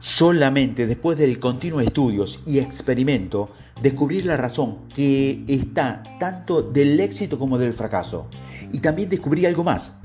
Solamente 0.03 0.89
después 0.89 1.17
del 1.17 1.39
continuo 1.39 1.81
estudios 1.81 2.41
y 2.45 2.59
experimento, 2.59 3.51
descubrir 3.81 4.27
la 4.27 4.37
razón 4.37 4.89
que 4.95 5.45
está 5.47 6.03
tanto 6.19 6.61
del 6.61 6.99
éxito 6.99 7.39
como 7.39 7.57
del 7.57 7.73
fracaso. 7.73 8.27
Y 8.73 8.81
también 8.81 9.09
descubrí 9.09 9.47
algo 9.47 9.63
más. 9.63 9.97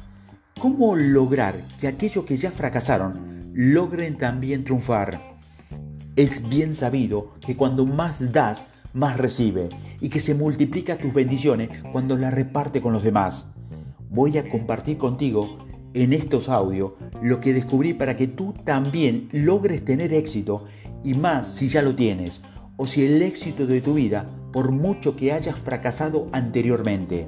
¿Cómo 0.60 0.96
lograr 0.96 1.64
que 1.80 1.88
aquellos 1.88 2.26
que 2.26 2.38
ya 2.38 2.52
fracasaron 2.52 3.52
logren 3.56 4.20
también 4.20 4.64
triunfar. 4.64 5.36
Es 6.16 6.48
bien 6.48 6.76
sabido 6.76 7.34
que 7.44 7.58
cuando 7.58 7.88
más 7.88 8.32
das, 8.32 8.66
más 8.94 9.18
recibe 9.18 9.70
y 10.00 10.10
que 10.10 10.20
se 10.20 10.36
multiplica 10.36 11.00
tus 11.00 11.12
bendiciones 11.12 11.70
cuando 11.92 12.18
las 12.18 12.36
reparte 12.36 12.84
con 12.84 12.94
los 12.94 13.02
demás. 13.02 13.48
Voy 14.12 14.38
a 14.38 14.48
compartir 14.48 15.00
contigo 15.00 15.58
en 16.04 16.14
estos 16.14 16.50
audios 16.50 16.94
lo 17.22 17.40
que 17.40 17.54
descubrí 17.54 17.94
para 17.94 18.16
que 18.16 18.28
tú 18.28 18.54
también 18.64 19.30
logres 19.32 19.84
tener 19.84 20.14
éxito 20.14 20.66
y 21.04 21.14
más 21.14 21.48
si 21.48 21.68
ya 21.70 21.82
lo 21.82 21.96
tienes 21.96 22.42
o 22.78 22.86
si 22.86 23.06
el 23.06 23.22
éxito 23.22 23.66
de 23.66 23.82
tu 23.82 23.96
vida 23.96 24.26
por 24.52 24.72
mucho 24.72 25.16
que 25.16 25.32
hayas 25.32 25.58
fracasado 25.58 26.28
anteriormente. 26.32 27.28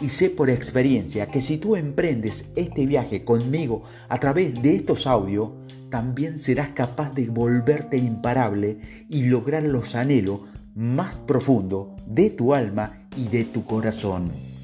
Y 0.00 0.10
sé 0.10 0.28
por 0.28 0.50
experiencia 0.50 1.26
que 1.26 1.40
si 1.40 1.56
tú 1.56 1.74
emprendes 1.74 2.52
este 2.56 2.84
viaje 2.86 3.24
conmigo 3.24 3.82
a 4.08 4.20
través 4.20 4.60
de 4.60 4.76
estos 4.76 5.06
audios, 5.06 5.50
también 5.90 6.38
serás 6.38 6.70
capaz 6.70 7.14
de 7.14 7.30
volverte 7.30 7.96
imparable 7.96 8.78
y 9.08 9.22
lograr 9.22 9.62
los 9.62 9.94
anhelos 9.94 10.40
más 10.74 11.18
profundos 11.18 11.88
de 12.06 12.28
tu 12.28 12.52
alma 12.52 13.08
y 13.16 13.28
de 13.28 13.44
tu 13.44 13.64
corazón. 13.64 14.55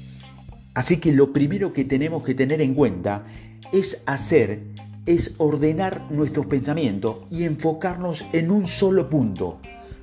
Así 0.73 0.97
que 0.97 1.13
lo 1.13 1.33
primero 1.33 1.73
que 1.73 1.85
tenemos 1.85 2.23
que 2.23 2.33
tener 2.33 2.61
en 2.61 2.73
cuenta 2.73 3.25
es 3.71 4.03
hacer, 4.05 4.63
es 5.05 5.35
ordenar 5.37 6.11
nuestros 6.11 6.45
pensamientos 6.45 7.17
y 7.29 7.43
enfocarnos 7.43 8.25
en 8.33 8.51
un 8.51 8.67
solo 8.67 9.09
punto. 9.09 9.59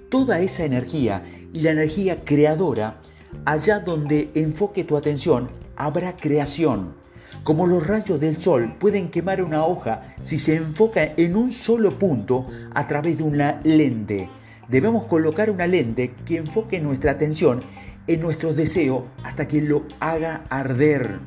Toda 0.09 0.41
esa 0.41 0.65
energía 0.65 1.23
y 1.53 1.61
la 1.63 1.71
energía 1.71 2.25
creadora 2.25 3.01
Allá 3.45 3.81
donde 3.81 4.31
enfoque 4.35 4.85
tu 4.85 4.97
atención, 4.97 5.51
habrá 5.77 6.17
creación. 6.17 6.95
Como 7.43 7.67
los 7.67 7.87
rayos 7.87 8.21
del 8.21 8.41
sol 8.41 8.75
pueden 8.79 9.09
quemar 9.09 9.43
una 9.43 9.65
hoja 9.65 10.15
si 10.23 10.39
se 10.39 10.57
enfoca 10.57 11.15
en 11.17 11.37
un 11.37 11.53
solo 11.53 11.91
punto 11.91 12.47
a 12.75 12.87
través 12.87 13.17
de 13.17 13.23
una 13.23 13.61
lente. 13.65 14.29
Debemos 14.69 15.05
colocar 15.05 15.51
una 15.51 15.67
lente 15.67 16.13
que 16.27 16.37
enfoque 16.37 16.81
nuestra 16.81 17.13
atención 17.13 17.61
en 18.07 18.21
nuestros 18.21 18.57
deseos 18.57 19.05
hasta 19.23 19.47
que 19.47 19.63
lo 19.63 19.85
haga 20.01 20.45
arder. 20.49 21.19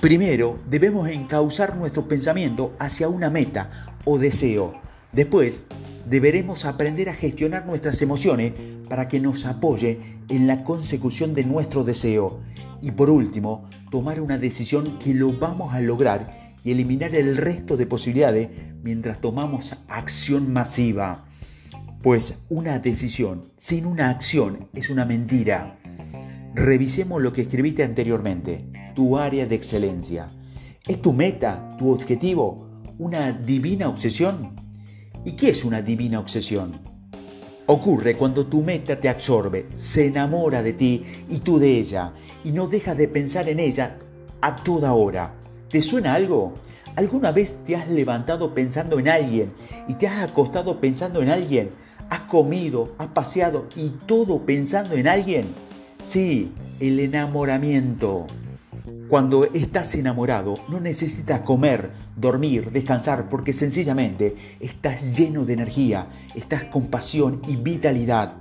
Primero, 0.00 0.58
debemos 0.68 1.08
encauzar 1.08 1.76
nuestro 1.76 2.08
pensamiento 2.08 2.74
hacia 2.78 3.08
una 3.08 3.30
meta 3.30 3.94
o 4.04 4.18
deseo. 4.18 4.80
Después, 5.12 5.66
deberemos 6.08 6.64
aprender 6.64 7.08
a 7.08 7.14
gestionar 7.14 7.66
nuestras 7.66 8.02
emociones 8.02 8.52
para 8.88 9.08
que 9.08 9.20
nos 9.20 9.46
apoye 9.46 10.00
en 10.28 10.46
la 10.46 10.64
consecución 10.64 11.34
de 11.34 11.44
nuestro 11.44 11.84
deseo. 11.84 12.40
Y 12.80 12.90
por 12.90 13.10
último, 13.10 13.68
tomar 13.90 14.20
una 14.20 14.38
decisión 14.38 14.98
que 14.98 15.14
lo 15.14 15.38
vamos 15.38 15.72
a 15.72 15.80
lograr 15.80 16.54
y 16.64 16.72
eliminar 16.72 17.14
el 17.14 17.36
resto 17.36 17.76
de 17.76 17.86
posibilidades 17.86 18.48
mientras 18.82 19.20
tomamos 19.20 19.74
acción 19.88 20.52
masiva. 20.52 21.24
Pues 22.02 22.42
una 22.48 22.80
decisión 22.80 23.42
sin 23.56 23.86
una 23.86 24.10
acción 24.10 24.68
es 24.74 24.90
una 24.90 25.04
mentira. 25.04 25.78
Revisemos 26.52 27.22
lo 27.22 27.32
que 27.32 27.42
escribiste 27.42 27.84
anteriormente, 27.84 28.66
tu 28.96 29.16
área 29.16 29.46
de 29.46 29.54
excelencia. 29.54 30.26
¿Es 30.88 31.00
tu 31.00 31.12
meta, 31.12 31.76
tu 31.78 31.92
objetivo, 31.92 32.68
una 32.98 33.30
divina 33.30 33.88
obsesión? 33.88 34.56
¿Y 35.24 35.32
qué 35.32 35.50
es 35.50 35.64
una 35.64 35.80
divina 35.80 36.18
obsesión? 36.18 36.80
Ocurre 37.66 38.16
cuando 38.16 38.48
tu 38.48 38.62
meta 38.62 39.00
te 39.00 39.08
absorbe, 39.08 39.68
se 39.74 40.06
enamora 40.06 40.60
de 40.60 40.72
ti 40.72 41.04
y 41.28 41.38
tú 41.38 41.60
de 41.60 41.78
ella, 41.78 42.14
y 42.42 42.50
no 42.50 42.66
dejas 42.66 42.98
de 42.98 43.06
pensar 43.06 43.48
en 43.48 43.60
ella 43.60 43.96
a 44.40 44.56
toda 44.56 44.92
hora. 44.92 45.36
¿Te 45.68 45.80
suena 45.80 46.14
algo? 46.14 46.54
¿Alguna 46.96 47.30
vez 47.30 47.64
te 47.64 47.76
has 47.76 47.88
levantado 47.88 48.52
pensando 48.52 48.98
en 48.98 49.08
alguien 49.08 49.52
y 49.86 49.94
te 49.94 50.08
has 50.08 50.28
acostado 50.28 50.80
pensando 50.80 51.22
en 51.22 51.28
alguien? 51.28 51.70
¿Has 52.12 52.20
comido, 52.28 52.94
has 52.98 53.06
paseado 53.06 53.68
y 53.74 53.88
todo 53.88 54.44
pensando 54.44 54.96
en 54.96 55.08
alguien? 55.08 55.46
Sí, 56.02 56.52
el 56.78 57.00
enamoramiento. 57.00 58.26
Cuando 59.08 59.46
estás 59.46 59.94
enamorado 59.94 60.56
no 60.68 60.78
necesitas 60.78 61.40
comer, 61.40 61.92
dormir, 62.14 62.70
descansar 62.70 63.30
porque 63.30 63.54
sencillamente 63.54 64.36
estás 64.60 65.16
lleno 65.16 65.46
de 65.46 65.54
energía, 65.54 66.08
estás 66.34 66.64
con 66.64 66.88
pasión 66.88 67.40
y 67.48 67.56
vitalidad. 67.56 68.36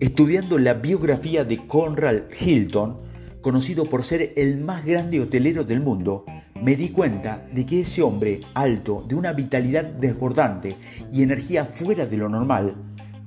Estudiando 0.00 0.58
la 0.58 0.74
biografía 0.74 1.44
de 1.44 1.64
Conrad 1.68 2.22
Hilton, 2.36 2.98
conocido 3.42 3.84
por 3.84 4.02
ser 4.02 4.32
el 4.36 4.58
más 4.58 4.84
grande 4.84 5.20
hotelero 5.20 5.62
del 5.62 5.78
mundo, 5.82 6.24
me 6.62 6.76
di 6.76 6.90
cuenta 6.90 7.44
de 7.52 7.66
que 7.66 7.80
ese 7.80 8.02
hombre 8.02 8.40
alto, 8.54 9.04
de 9.08 9.16
una 9.16 9.32
vitalidad 9.32 9.84
desbordante 9.84 10.76
y 11.12 11.24
energía 11.24 11.64
fuera 11.64 12.06
de 12.06 12.16
lo 12.16 12.28
normal, 12.28 12.76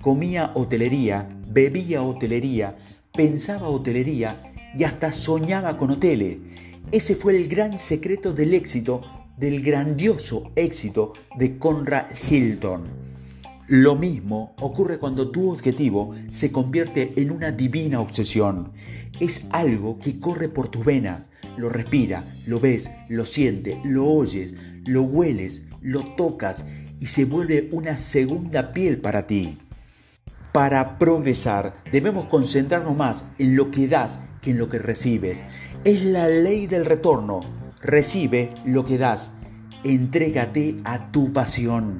comía 0.01 0.51
hotelería, 0.53 1.27
bebía 1.49 2.01
hotelería, 2.01 2.77
pensaba 3.11 3.67
hotelería 3.67 4.53
y 4.73 4.85
hasta 4.85 5.11
soñaba 5.11 5.75
con 5.75 5.91
hoteles. 5.91 6.37
Ese 6.93 7.15
fue 7.15 7.35
el 7.35 7.49
gran 7.49 7.77
secreto 7.77 8.31
del 8.31 8.53
éxito, 8.53 9.01
del 9.35 9.61
grandioso 9.61 10.51
éxito 10.55 11.11
de 11.37 11.57
Conrad 11.57 12.05
Hilton. 12.29 12.83
Lo 13.67 13.95
mismo 13.97 14.53
ocurre 14.61 14.97
cuando 14.97 15.29
tu 15.31 15.51
objetivo 15.51 16.15
se 16.29 16.53
convierte 16.53 17.11
en 17.17 17.31
una 17.31 17.51
divina 17.51 17.99
obsesión. 17.99 18.71
Es 19.19 19.49
algo 19.51 19.99
que 19.99 20.21
corre 20.21 20.47
por 20.47 20.69
tus 20.69 20.85
venas, 20.85 21.29
lo 21.57 21.69
respira, 21.69 22.23
lo 22.45 22.59
ves, 22.59 22.91
lo 23.09 23.25
sientes, 23.25 23.77
lo 23.83 24.05
oyes, 24.07 24.53
lo 24.85 25.03
hueles, 25.03 25.63
lo 25.81 26.01
tocas 26.15 26.65
y 26.99 27.07
se 27.07 27.25
vuelve 27.25 27.69
una 27.71 27.97
segunda 27.97 28.73
piel 28.73 28.99
para 28.99 29.27
ti. 29.27 29.57
Para 30.51 30.97
progresar 30.97 31.83
debemos 31.91 32.27
concentrarnos 32.27 32.95
más 32.95 33.25
en 33.37 33.55
lo 33.55 33.71
que 33.71 33.87
das 33.87 34.19
que 34.41 34.51
en 34.51 34.57
lo 34.57 34.69
que 34.69 34.79
recibes. 34.79 35.45
Es 35.83 36.03
la 36.03 36.27
ley 36.27 36.67
del 36.67 36.85
retorno. 36.85 37.41
Recibe 37.81 38.53
lo 38.65 38.85
que 38.85 38.97
das. 38.97 39.33
Entrégate 39.83 40.77
a 40.85 41.11
tu 41.11 41.33
pasión. 41.33 41.97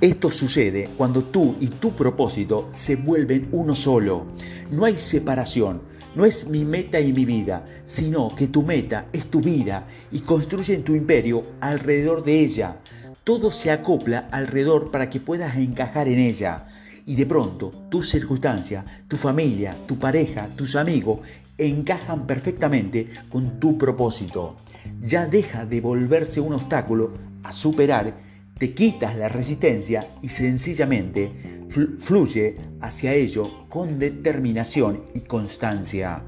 Esto 0.00 0.30
sucede 0.30 0.88
cuando 0.96 1.24
tú 1.24 1.56
y 1.60 1.68
tu 1.68 1.92
propósito 1.92 2.66
se 2.72 2.96
vuelven 2.96 3.48
uno 3.52 3.74
solo. 3.74 4.26
No 4.70 4.84
hay 4.84 4.96
separación. 4.96 5.82
No 6.14 6.24
es 6.24 6.48
mi 6.48 6.64
meta 6.64 6.98
y 6.98 7.12
mi 7.12 7.24
vida, 7.24 7.64
sino 7.86 8.34
que 8.34 8.48
tu 8.48 8.62
meta 8.62 9.06
es 9.12 9.26
tu 9.26 9.40
vida 9.40 9.86
y 10.10 10.20
construyen 10.20 10.82
tu 10.82 10.94
imperio 10.94 11.44
alrededor 11.60 12.24
de 12.24 12.40
ella. 12.40 12.78
Todo 13.22 13.52
se 13.52 13.70
acopla 13.70 14.28
alrededor 14.32 14.90
para 14.90 15.08
que 15.08 15.20
puedas 15.20 15.56
encajar 15.56 16.08
en 16.08 16.18
ella. 16.18 16.66
Y 17.06 17.14
de 17.14 17.26
pronto, 17.26 17.70
tu 17.88 18.02
circunstancia, 18.02 18.84
tu 19.06 19.16
familia, 19.16 19.76
tu 19.86 19.98
pareja, 19.98 20.48
tus 20.56 20.74
amigos 20.74 21.20
encajan 21.58 22.26
perfectamente 22.26 23.08
con 23.28 23.60
tu 23.60 23.78
propósito. 23.78 24.56
Ya 25.00 25.26
deja 25.26 25.64
de 25.64 25.80
volverse 25.80 26.40
un 26.40 26.54
obstáculo 26.54 27.12
a 27.44 27.52
superar, 27.52 28.14
te 28.58 28.74
quitas 28.74 29.16
la 29.16 29.28
resistencia 29.28 30.08
y 30.22 30.28
sencillamente 30.28 31.60
fluye 31.98 32.56
hacia 32.80 33.14
ello 33.14 33.66
con 33.68 33.98
determinación 33.98 35.04
y 35.14 35.20
constancia. 35.20 36.24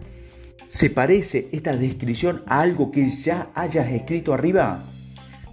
¿Se 0.68 0.90
parece 0.90 1.48
esta 1.52 1.76
descripción 1.76 2.42
a 2.46 2.60
algo 2.60 2.90
que 2.90 3.08
ya 3.08 3.50
hayas 3.54 3.90
escrito 3.90 4.32
arriba? 4.32 4.82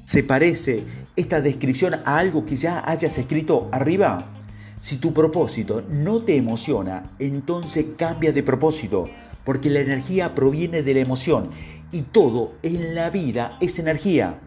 ¿Se 0.05 0.23
parece 0.23 0.83
esta 1.15 1.41
descripción 1.41 1.95
a 2.05 2.17
algo 2.17 2.45
que 2.45 2.55
ya 2.55 2.83
hayas 2.89 3.17
escrito 3.17 3.69
arriba? 3.71 4.25
Si 4.79 4.97
tu 4.97 5.13
propósito 5.13 5.83
no 5.89 6.21
te 6.21 6.37
emociona, 6.37 7.11
entonces 7.19 7.85
cambia 7.97 8.31
de 8.31 8.43
propósito 8.43 9.09
porque 9.43 9.69
la 9.69 9.79
energía 9.79 10.35
proviene 10.35 10.83
de 10.83 10.93
la 10.93 10.99
emoción 11.01 11.49
y 11.91 12.03
todo 12.03 12.53
en 12.63 12.95
la 12.95 13.09
vida 13.09 13.57
es 13.59 13.79
energía. 13.79 14.39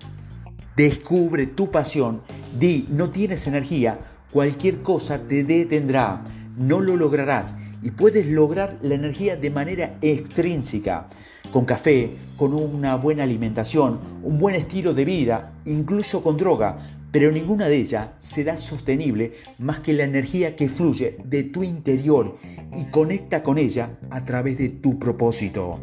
Descubre 0.76 1.46
tu 1.48 1.70
pasión, 1.70 2.22
di 2.58 2.86
no 2.88 3.10
tienes 3.10 3.46
energía, 3.46 3.98
cualquier 4.30 4.78
cosa 4.78 5.18
te 5.18 5.44
detendrá, 5.44 6.24
no 6.56 6.80
lo 6.80 6.96
lograrás 6.96 7.56
y 7.82 7.90
puedes 7.90 8.26
lograr 8.26 8.78
la 8.82 8.94
energía 8.94 9.36
de 9.36 9.50
manera 9.50 9.96
extrínseca, 10.00 11.08
con 11.52 11.64
café, 11.64 12.10
con 12.36 12.54
una 12.54 12.96
buena 12.96 13.24
alimentación, 13.24 13.98
un 14.22 14.38
buen 14.38 14.54
estilo 14.54 14.94
de 14.94 15.04
vida, 15.04 15.52
incluso 15.64 16.22
con 16.22 16.36
droga, 16.36 16.78
pero 17.10 17.30
ninguna 17.30 17.68
de 17.68 17.76
ellas 17.76 18.10
será 18.18 18.56
sostenible 18.56 19.34
más 19.58 19.80
que 19.80 19.92
la 19.92 20.04
energía 20.04 20.56
que 20.56 20.68
fluye 20.68 21.18
de 21.24 21.42
tu 21.44 21.62
interior 21.62 22.38
y 22.74 22.86
conecta 22.86 23.42
con 23.42 23.58
ella 23.58 23.98
a 24.10 24.24
través 24.24 24.56
de 24.56 24.70
tu 24.70 24.98
propósito. 24.98 25.78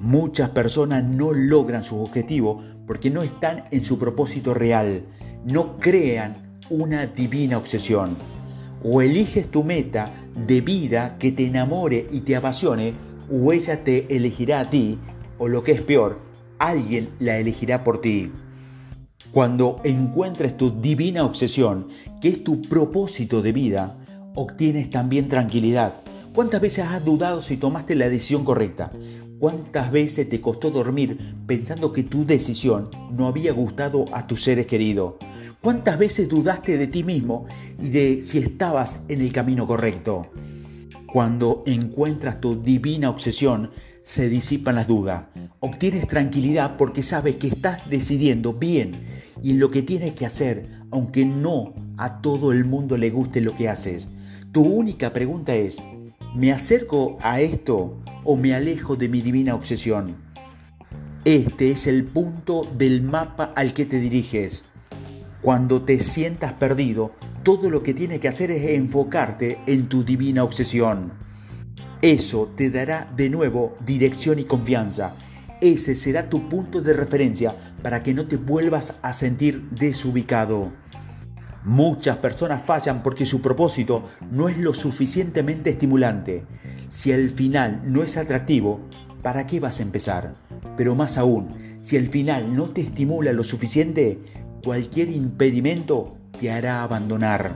Muchas 0.00 0.50
personas 0.50 1.02
no 1.04 1.32
logran 1.32 1.82
su 1.82 2.00
objetivo 2.02 2.62
porque 2.86 3.10
no 3.10 3.22
están 3.22 3.64
en 3.70 3.84
su 3.84 3.98
propósito 3.98 4.52
real, 4.52 5.02
no 5.44 5.78
crean 5.78 6.34
una 6.68 7.06
divina 7.06 7.56
obsesión. 7.56 8.16
O 8.82 9.02
eliges 9.02 9.48
tu 9.48 9.62
meta 9.62 10.12
de 10.34 10.60
vida 10.60 11.16
que 11.18 11.32
te 11.32 11.46
enamore 11.46 12.06
y 12.10 12.20
te 12.20 12.36
apasione, 12.36 12.94
o 13.30 13.52
ella 13.52 13.84
te 13.84 14.14
elegirá 14.14 14.60
a 14.60 14.70
ti, 14.70 14.98
o 15.38 15.48
lo 15.48 15.62
que 15.62 15.72
es 15.72 15.82
peor, 15.82 16.18
alguien 16.58 17.10
la 17.18 17.38
elegirá 17.38 17.84
por 17.84 18.00
ti. 18.00 18.30
Cuando 19.32 19.80
encuentres 19.84 20.56
tu 20.56 20.80
divina 20.80 21.24
obsesión, 21.24 21.88
que 22.20 22.28
es 22.28 22.42
tu 22.42 22.62
propósito 22.62 23.42
de 23.42 23.52
vida, 23.52 23.96
obtienes 24.34 24.90
también 24.90 25.28
tranquilidad. 25.28 25.94
¿Cuántas 26.34 26.60
veces 26.60 26.86
has 26.86 27.04
dudado 27.04 27.40
si 27.40 27.56
tomaste 27.56 27.94
la 27.94 28.08
decisión 28.08 28.44
correcta? 28.44 28.90
¿Cuántas 29.38 29.90
veces 29.90 30.28
te 30.28 30.40
costó 30.40 30.70
dormir 30.70 31.34
pensando 31.46 31.92
que 31.92 32.02
tu 32.02 32.26
decisión 32.26 32.90
no 33.12 33.26
había 33.26 33.52
gustado 33.52 34.04
a 34.12 34.26
tus 34.26 34.42
seres 34.42 34.66
queridos? 34.66 35.14
¿Cuántas 35.62 35.98
veces 35.98 36.26
dudaste 36.26 36.78
de 36.78 36.86
ti 36.86 37.04
mismo 37.04 37.46
y 37.78 37.90
de 37.90 38.22
si 38.22 38.38
estabas 38.38 39.02
en 39.08 39.20
el 39.20 39.30
camino 39.30 39.66
correcto? 39.66 40.30
Cuando 41.12 41.62
encuentras 41.66 42.40
tu 42.40 42.62
divina 42.62 43.10
obsesión, 43.10 43.70
se 44.02 44.30
disipan 44.30 44.76
las 44.76 44.88
dudas. 44.88 45.26
Obtienes 45.60 46.08
tranquilidad 46.08 46.78
porque 46.78 47.02
sabes 47.02 47.36
que 47.36 47.48
estás 47.48 47.90
decidiendo 47.90 48.54
bien 48.54 48.92
y 49.42 49.50
en 49.50 49.60
lo 49.60 49.70
que 49.70 49.82
tienes 49.82 50.14
que 50.14 50.24
hacer, 50.24 50.66
aunque 50.90 51.26
no 51.26 51.74
a 51.98 52.22
todo 52.22 52.52
el 52.52 52.64
mundo 52.64 52.96
le 52.96 53.10
guste 53.10 53.42
lo 53.42 53.54
que 53.54 53.68
haces. 53.68 54.08
Tu 54.52 54.62
única 54.62 55.12
pregunta 55.12 55.54
es, 55.54 55.82
¿me 56.34 56.52
acerco 56.52 57.18
a 57.20 57.42
esto 57.42 58.00
o 58.24 58.34
me 58.34 58.54
alejo 58.54 58.96
de 58.96 59.10
mi 59.10 59.20
divina 59.20 59.54
obsesión? 59.54 60.16
Este 61.26 61.70
es 61.70 61.86
el 61.86 62.04
punto 62.04 62.66
del 62.78 63.02
mapa 63.02 63.52
al 63.54 63.74
que 63.74 63.84
te 63.84 64.00
diriges. 64.00 64.64
Cuando 65.42 65.82
te 65.82 65.98
sientas 66.00 66.52
perdido, 66.52 67.12
todo 67.42 67.70
lo 67.70 67.82
que 67.82 67.94
tienes 67.94 68.20
que 68.20 68.28
hacer 68.28 68.50
es 68.50 68.70
enfocarte 68.70 69.58
en 69.66 69.88
tu 69.88 70.04
divina 70.04 70.44
obsesión. 70.44 71.12
Eso 72.02 72.52
te 72.56 72.70
dará 72.70 73.10
de 73.16 73.30
nuevo 73.30 73.74
dirección 73.86 74.38
y 74.38 74.44
confianza. 74.44 75.14
Ese 75.62 75.94
será 75.94 76.28
tu 76.28 76.48
punto 76.48 76.82
de 76.82 76.92
referencia 76.92 77.54
para 77.82 78.02
que 78.02 78.12
no 78.12 78.26
te 78.26 78.36
vuelvas 78.36 78.98
a 79.02 79.14
sentir 79.14 79.68
desubicado. 79.70 80.72
Muchas 81.64 82.18
personas 82.18 82.62
fallan 82.62 83.02
porque 83.02 83.24
su 83.26 83.40
propósito 83.40 84.08
no 84.30 84.48
es 84.48 84.58
lo 84.58 84.74
suficientemente 84.74 85.70
estimulante. 85.70 86.44
Si 86.88 87.12
al 87.12 87.30
final 87.30 87.82
no 87.84 88.02
es 88.02 88.16
atractivo, 88.16 88.80
¿para 89.22 89.46
qué 89.46 89.60
vas 89.60 89.80
a 89.80 89.82
empezar? 89.82 90.34
Pero 90.76 90.94
más 90.94 91.18
aún, 91.18 91.78
si 91.82 91.96
al 91.96 92.08
final 92.08 92.54
no 92.54 92.64
te 92.64 92.80
estimula 92.80 93.32
lo 93.32 93.44
suficiente, 93.44 94.18
cualquier 94.62 95.10
impedimento 95.10 96.16
te 96.38 96.50
hará 96.50 96.82
abandonar. 96.82 97.54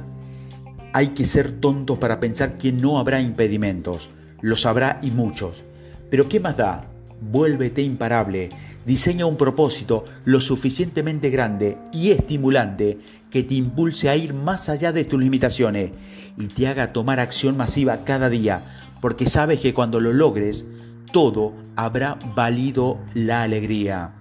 Hay 0.92 1.08
que 1.08 1.24
ser 1.24 1.52
tontos 1.52 1.98
para 1.98 2.20
pensar 2.20 2.56
que 2.56 2.72
no 2.72 2.98
habrá 2.98 3.20
impedimentos 3.20 4.10
los 4.44 4.66
habrá 4.66 4.98
y 5.00 5.10
muchos. 5.10 5.64
Pero 6.10 6.28
¿qué 6.28 6.38
más 6.38 6.58
da? 6.58 6.84
Vuélvete 7.32 7.80
imparable, 7.80 8.50
diseña 8.84 9.24
un 9.24 9.38
propósito 9.38 10.04
lo 10.26 10.42
suficientemente 10.42 11.30
grande 11.30 11.78
y 11.92 12.10
estimulante 12.10 12.98
que 13.30 13.42
te 13.42 13.54
impulse 13.54 14.10
a 14.10 14.16
ir 14.16 14.34
más 14.34 14.68
allá 14.68 14.92
de 14.92 15.06
tus 15.06 15.18
limitaciones 15.18 15.92
y 16.36 16.48
te 16.48 16.68
haga 16.68 16.92
tomar 16.92 17.20
acción 17.20 17.56
masiva 17.56 18.04
cada 18.04 18.28
día, 18.28 18.64
porque 19.00 19.26
sabes 19.26 19.60
que 19.60 19.72
cuando 19.72 19.98
lo 19.98 20.12
logres, 20.12 20.66
todo 21.10 21.54
habrá 21.74 22.18
valido 22.36 22.98
la 23.14 23.44
alegría. 23.44 24.12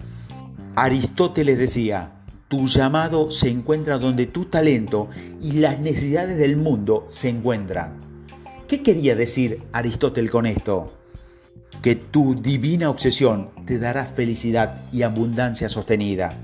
Aristóteles 0.78 1.58
decía, 1.58 2.14
tu 2.54 2.68
llamado 2.68 3.32
se 3.32 3.50
encuentra 3.50 3.98
donde 3.98 4.28
tu 4.28 4.46
talento 4.46 5.10
y 5.42 5.54
las 5.54 5.80
necesidades 5.80 6.38
del 6.38 6.56
mundo 6.56 7.08
se 7.10 7.28
encuentran. 7.28 7.98
¿Qué 8.68 8.84
quería 8.84 9.16
decir 9.16 9.64
Aristóteles 9.72 10.30
con 10.30 10.46
esto? 10.46 10.94
Que 11.82 11.96
tu 11.96 12.40
divina 12.40 12.92
obsesión 12.92 13.50
te 13.66 13.80
dará 13.80 14.06
felicidad 14.06 14.84
y 14.92 15.02
abundancia 15.02 15.68
sostenida, 15.68 16.38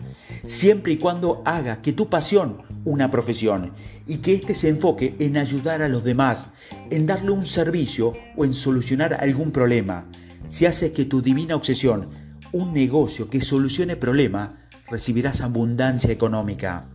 siempre 0.46 0.94
y 0.94 0.98
cuando 0.98 1.44
haga 1.46 1.80
que 1.84 1.94
tu 1.94 2.10
pasión 2.10 2.64
una 2.86 3.12
profesión 3.12 3.74
y 4.08 4.18
que 4.18 4.34
éste 4.34 4.56
se 4.56 4.70
enfoque 4.70 5.16
en 5.20 5.38
ayudar 5.38 5.84
a 5.84 5.90
los 5.90 6.04
demás, 6.04 6.48
en 6.90 7.06
darle 7.06 7.30
un 7.30 7.46
servicio 7.46 8.14
o 8.36 8.46
en 8.46 8.56
solucionar 8.56 9.14
algún 9.14 9.52
problema. 9.52 10.08
Si 10.48 10.66
haces 10.66 10.92
que 10.92 11.06
tu 11.06 11.22
divina 11.22 11.56
obsesión 11.56 12.10
un 12.52 12.74
negocio 12.74 13.30
que 13.30 13.42
solucione 13.42 13.96
problemas, 13.96 14.50
recibirás 14.90 15.42
abundancia 15.42 16.12
económica. 16.12 16.86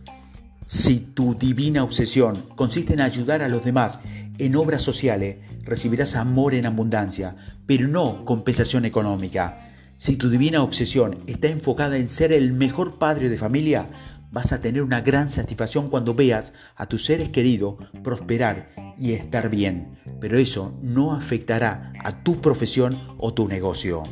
Si 0.65 0.99
tu 0.99 1.35
divina 1.35 1.83
obsesión 1.83 2.47
consiste 2.55 2.93
en 2.93 3.01
ayudar 3.01 3.43
a 3.43 3.49
los 3.49 3.63
demás 3.63 3.99
en 4.37 4.55
obras 4.55 4.81
sociales, 4.81 5.37
recibirás 5.63 6.15
amor 6.15 6.53
en 6.55 6.65
abundancia, 6.65 7.35
pero 7.65 7.87
no 7.87 8.25
compensación 8.25 8.85
económica. 8.85 9.71
Si 9.97 10.17
tu 10.17 10.29
divina 10.29 10.63
obsesión 10.63 11.17
está 11.27 11.47
enfocada 11.47 11.97
en 11.97 12.07
ser 12.07 12.33
el 12.33 12.51
mejor 12.51 12.97
padre 12.97 13.29
de 13.29 13.37
familia, 13.37 13.87
vas 14.31 14.51
a 14.51 14.59
tener 14.59 14.81
una 14.81 15.01
gran 15.01 15.29
satisfacción 15.29 15.89
cuando 15.89 16.13
veas 16.13 16.51
a 16.75 16.87
tus 16.87 17.05
seres 17.05 17.29
queridos 17.29 17.75
prosperar 18.03 18.71
y 18.97 19.13
estar 19.13 19.49
bien, 19.49 19.99
pero 20.19 20.37
eso 20.37 20.77
no 20.81 21.13
afectará 21.13 21.93
a 22.03 22.23
tu 22.23 22.41
profesión 22.41 22.99
o 23.17 23.33
tu 23.33 23.47
negocio. 23.47 24.03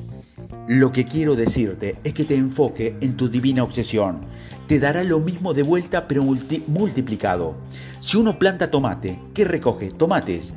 Lo 0.68 0.94
que 0.94 1.04
quiero 1.04 1.36
decirte 1.36 1.98
es 2.06 2.14
que 2.14 2.24
te 2.24 2.36
enfoque 2.36 2.96
en 3.02 3.18
tu 3.18 3.28
divina 3.28 3.64
obsesión. 3.64 4.22
Te 4.68 4.80
dará 4.80 5.04
lo 5.04 5.20
mismo 5.20 5.54
de 5.54 5.62
vuelta 5.62 6.08
pero 6.08 6.24
multiplicado. 6.24 7.58
Si 8.00 8.16
uno 8.16 8.40
planta 8.40 8.72
tomate, 8.72 9.20
¿qué 9.34 9.44
recoge? 9.44 9.92
Tomates. 9.92 10.54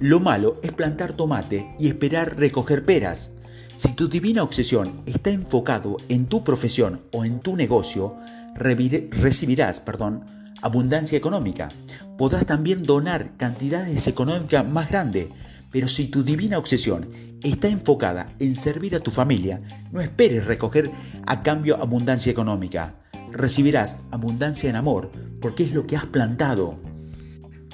Lo 0.00 0.18
malo 0.18 0.56
es 0.64 0.72
plantar 0.72 1.12
tomate 1.12 1.68
y 1.78 1.86
esperar 1.86 2.36
recoger 2.36 2.82
peras. 2.82 3.30
Si 3.76 3.94
tu 3.94 4.08
divina 4.08 4.42
obsesión 4.42 5.02
está 5.06 5.30
enfocado 5.30 5.98
en 6.08 6.26
tu 6.26 6.42
profesión 6.42 7.02
o 7.12 7.24
en 7.24 7.38
tu 7.38 7.54
negocio, 7.54 8.16
recibirás, 8.56 9.78
perdón, 9.78 10.24
abundancia 10.62 11.16
económica. 11.16 11.68
Podrás 12.18 12.44
también 12.44 12.82
donar 12.82 13.36
cantidades 13.36 14.08
económicas 14.08 14.66
más 14.66 14.90
grandes, 14.90 15.28
pero 15.74 15.88
si 15.88 16.06
tu 16.06 16.22
divina 16.22 16.56
obsesión 16.56 17.08
está 17.42 17.66
enfocada 17.66 18.28
en 18.38 18.54
servir 18.54 18.94
a 18.94 19.00
tu 19.00 19.10
familia, 19.10 19.60
no 19.90 20.00
esperes 20.00 20.46
recoger 20.46 20.88
a 21.26 21.42
cambio 21.42 21.82
abundancia 21.82 22.30
económica. 22.30 22.94
Recibirás 23.32 23.96
abundancia 24.12 24.70
en 24.70 24.76
amor 24.76 25.10
porque 25.40 25.64
es 25.64 25.72
lo 25.72 25.84
que 25.84 25.96
has 25.96 26.06
plantado. 26.06 26.78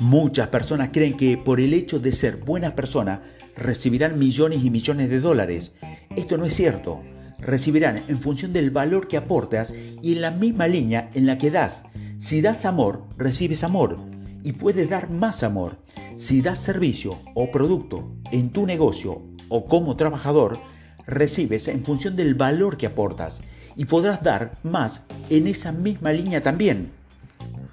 Muchas 0.00 0.48
personas 0.48 0.88
creen 0.94 1.14
que 1.14 1.36
por 1.36 1.60
el 1.60 1.74
hecho 1.74 1.98
de 1.98 2.12
ser 2.12 2.38
buenas 2.38 2.72
personas 2.72 3.20
recibirán 3.54 4.18
millones 4.18 4.64
y 4.64 4.70
millones 4.70 5.10
de 5.10 5.20
dólares. 5.20 5.74
Esto 6.16 6.38
no 6.38 6.46
es 6.46 6.54
cierto. 6.54 7.02
Recibirán 7.38 8.04
en 8.08 8.18
función 8.18 8.54
del 8.54 8.70
valor 8.70 9.08
que 9.08 9.18
aportas 9.18 9.74
y 10.00 10.14
en 10.14 10.22
la 10.22 10.30
misma 10.30 10.68
línea 10.68 11.10
en 11.12 11.26
la 11.26 11.36
que 11.36 11.50
das. 11.50 11.84
Si 12.16 12.40
das 12.40 12.64
amor, 12.64 13.04
recibes 13.18 13.62
amor 13.62 13.98
y 14.42 14.52
puedes 14.52 14.88
dar 14.88 15.10
más 15.10 15.42
amor. 15.42 15.76
Si 16.20 16.42
das 16.42 16.60
servicio 16.60 17.16
o 17.34 17.50
producto 17.50 18.12
en 18.30 18.50
tu 18.52 18.66
negocio 18.66 19.22
o 19.48 19.64
como 19.64 19.96
trabajador, 19.96 20.60
recibes 21.06 21.66
en 21.66 21.82
función 21.82 22.14
del 22.14 22.34
valor 22.34 22.76
que 22.76 22.84
aportas 22.84 23.40
y 23.74 23.86
podrás 23.86 24.22
dar 24.22 24.52
más 24.62 25.06
en 25.30 25.46
esa 25.46 25.72
misma 25.72 26.12
línea 26.12 26.42
también. 26.42 26.90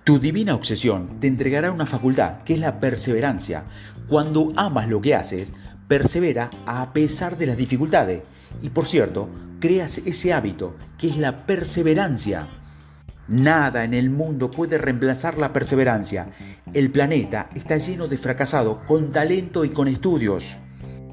Tu 0.06 0.18
divina 0.18 0.56
obsesión 0.56 1.20
te 1.20 1.28
entregará 1.28 1.74
una 1.74 1.86
facultad 1.86 2.44
que 2.46 2.54
es 2.54 2.62
la 2.62 2.80
perseverancia. 2.80 3.66
Cuando 4.08 4.54
amas 4.56 4.88
lo 4.88 5.02
que 5.02 5.14
haces, 5.14 5.52
persevera 5.90 6.50
a 6.66 6.94
pesar 6.94 7.38
de 7.38 7.48
las 7.48 7.58
dificultades. 7.58 8.22
Y 8.62 8.70
por 8.70 8.86
cierto, 8.86 9.28
creas 9.60 9.98
ese 9.98 10.32
hábito 10.32 10.78
que 10.98 11.10
es 11.10 11.18
la 11.18 11.36
perseverancia. 11.36 12.48
Nada 13.28 13.84
en 13.84 13.94
el 13.94 14.10
mundo 14.10 14.50
puede 14.50 14.78
reemplazar 14.78 15.38
la 15.38 15.52
perseverancia. 15.52 16.30
El 16.74 16.92
planeta 16.92 17.50
está 17.56 17.78
lleno 17.78 18.08
de 18.08 18.18
fracasados 18.18 18.78
con 18.88 19.12
talento 19.12 19.66
y 19.66 19.70
con 19.70 19.90
estudios. 19.90 20.58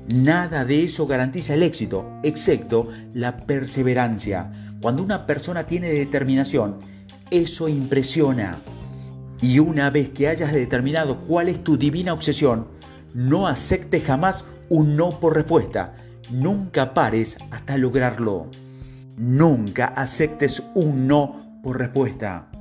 Nada 0.06 0.64
de 0.64 0.84
eso 0.84 1.06
garantiza 1.06 1.54
el 1.54 1.64
éxito, 1.64 2.20
excepto 2.22 2.88
la 3.14 3.38
perseverancia. 3.38 4.52
Cuando 4.80 5.02
una 5.02 5.26
persona 5.26 5.64
tiene 5.64 5.88
determinación, 5.88 6.78
eso 7.30 7.68
impresiona. 7.68 8.58
Y 9.40 9.58
una 9.58 9.90
vez 9.90 10.10
que 10.10 10.28
hayas 10.28 10.52
determinado 10.52 11.20
cuál 11.22 11.48
es 11.48 11.64
tu 11.64 11.76
divina 11.76 12.12
obsesión, 12.12 12.68
no 13.12 13.48
aceptes 13.48 14.04
jamás 14.04 14.44
un 14.68 14.94
no 14.94 15.18
por 15.18 15.34
respuesta. 15.34 15.94
Nunca 16.30 16.94
pares 16.94 17.38
hasta 17.50 17.76
lograrlo. 17.76 18.46
Nunca 19.16 19.86
aceptes 19.86 20.62
un 20.74 21.06
no 21.06 21.43
por 21.64 21.78
respuesta. 21.78 22.53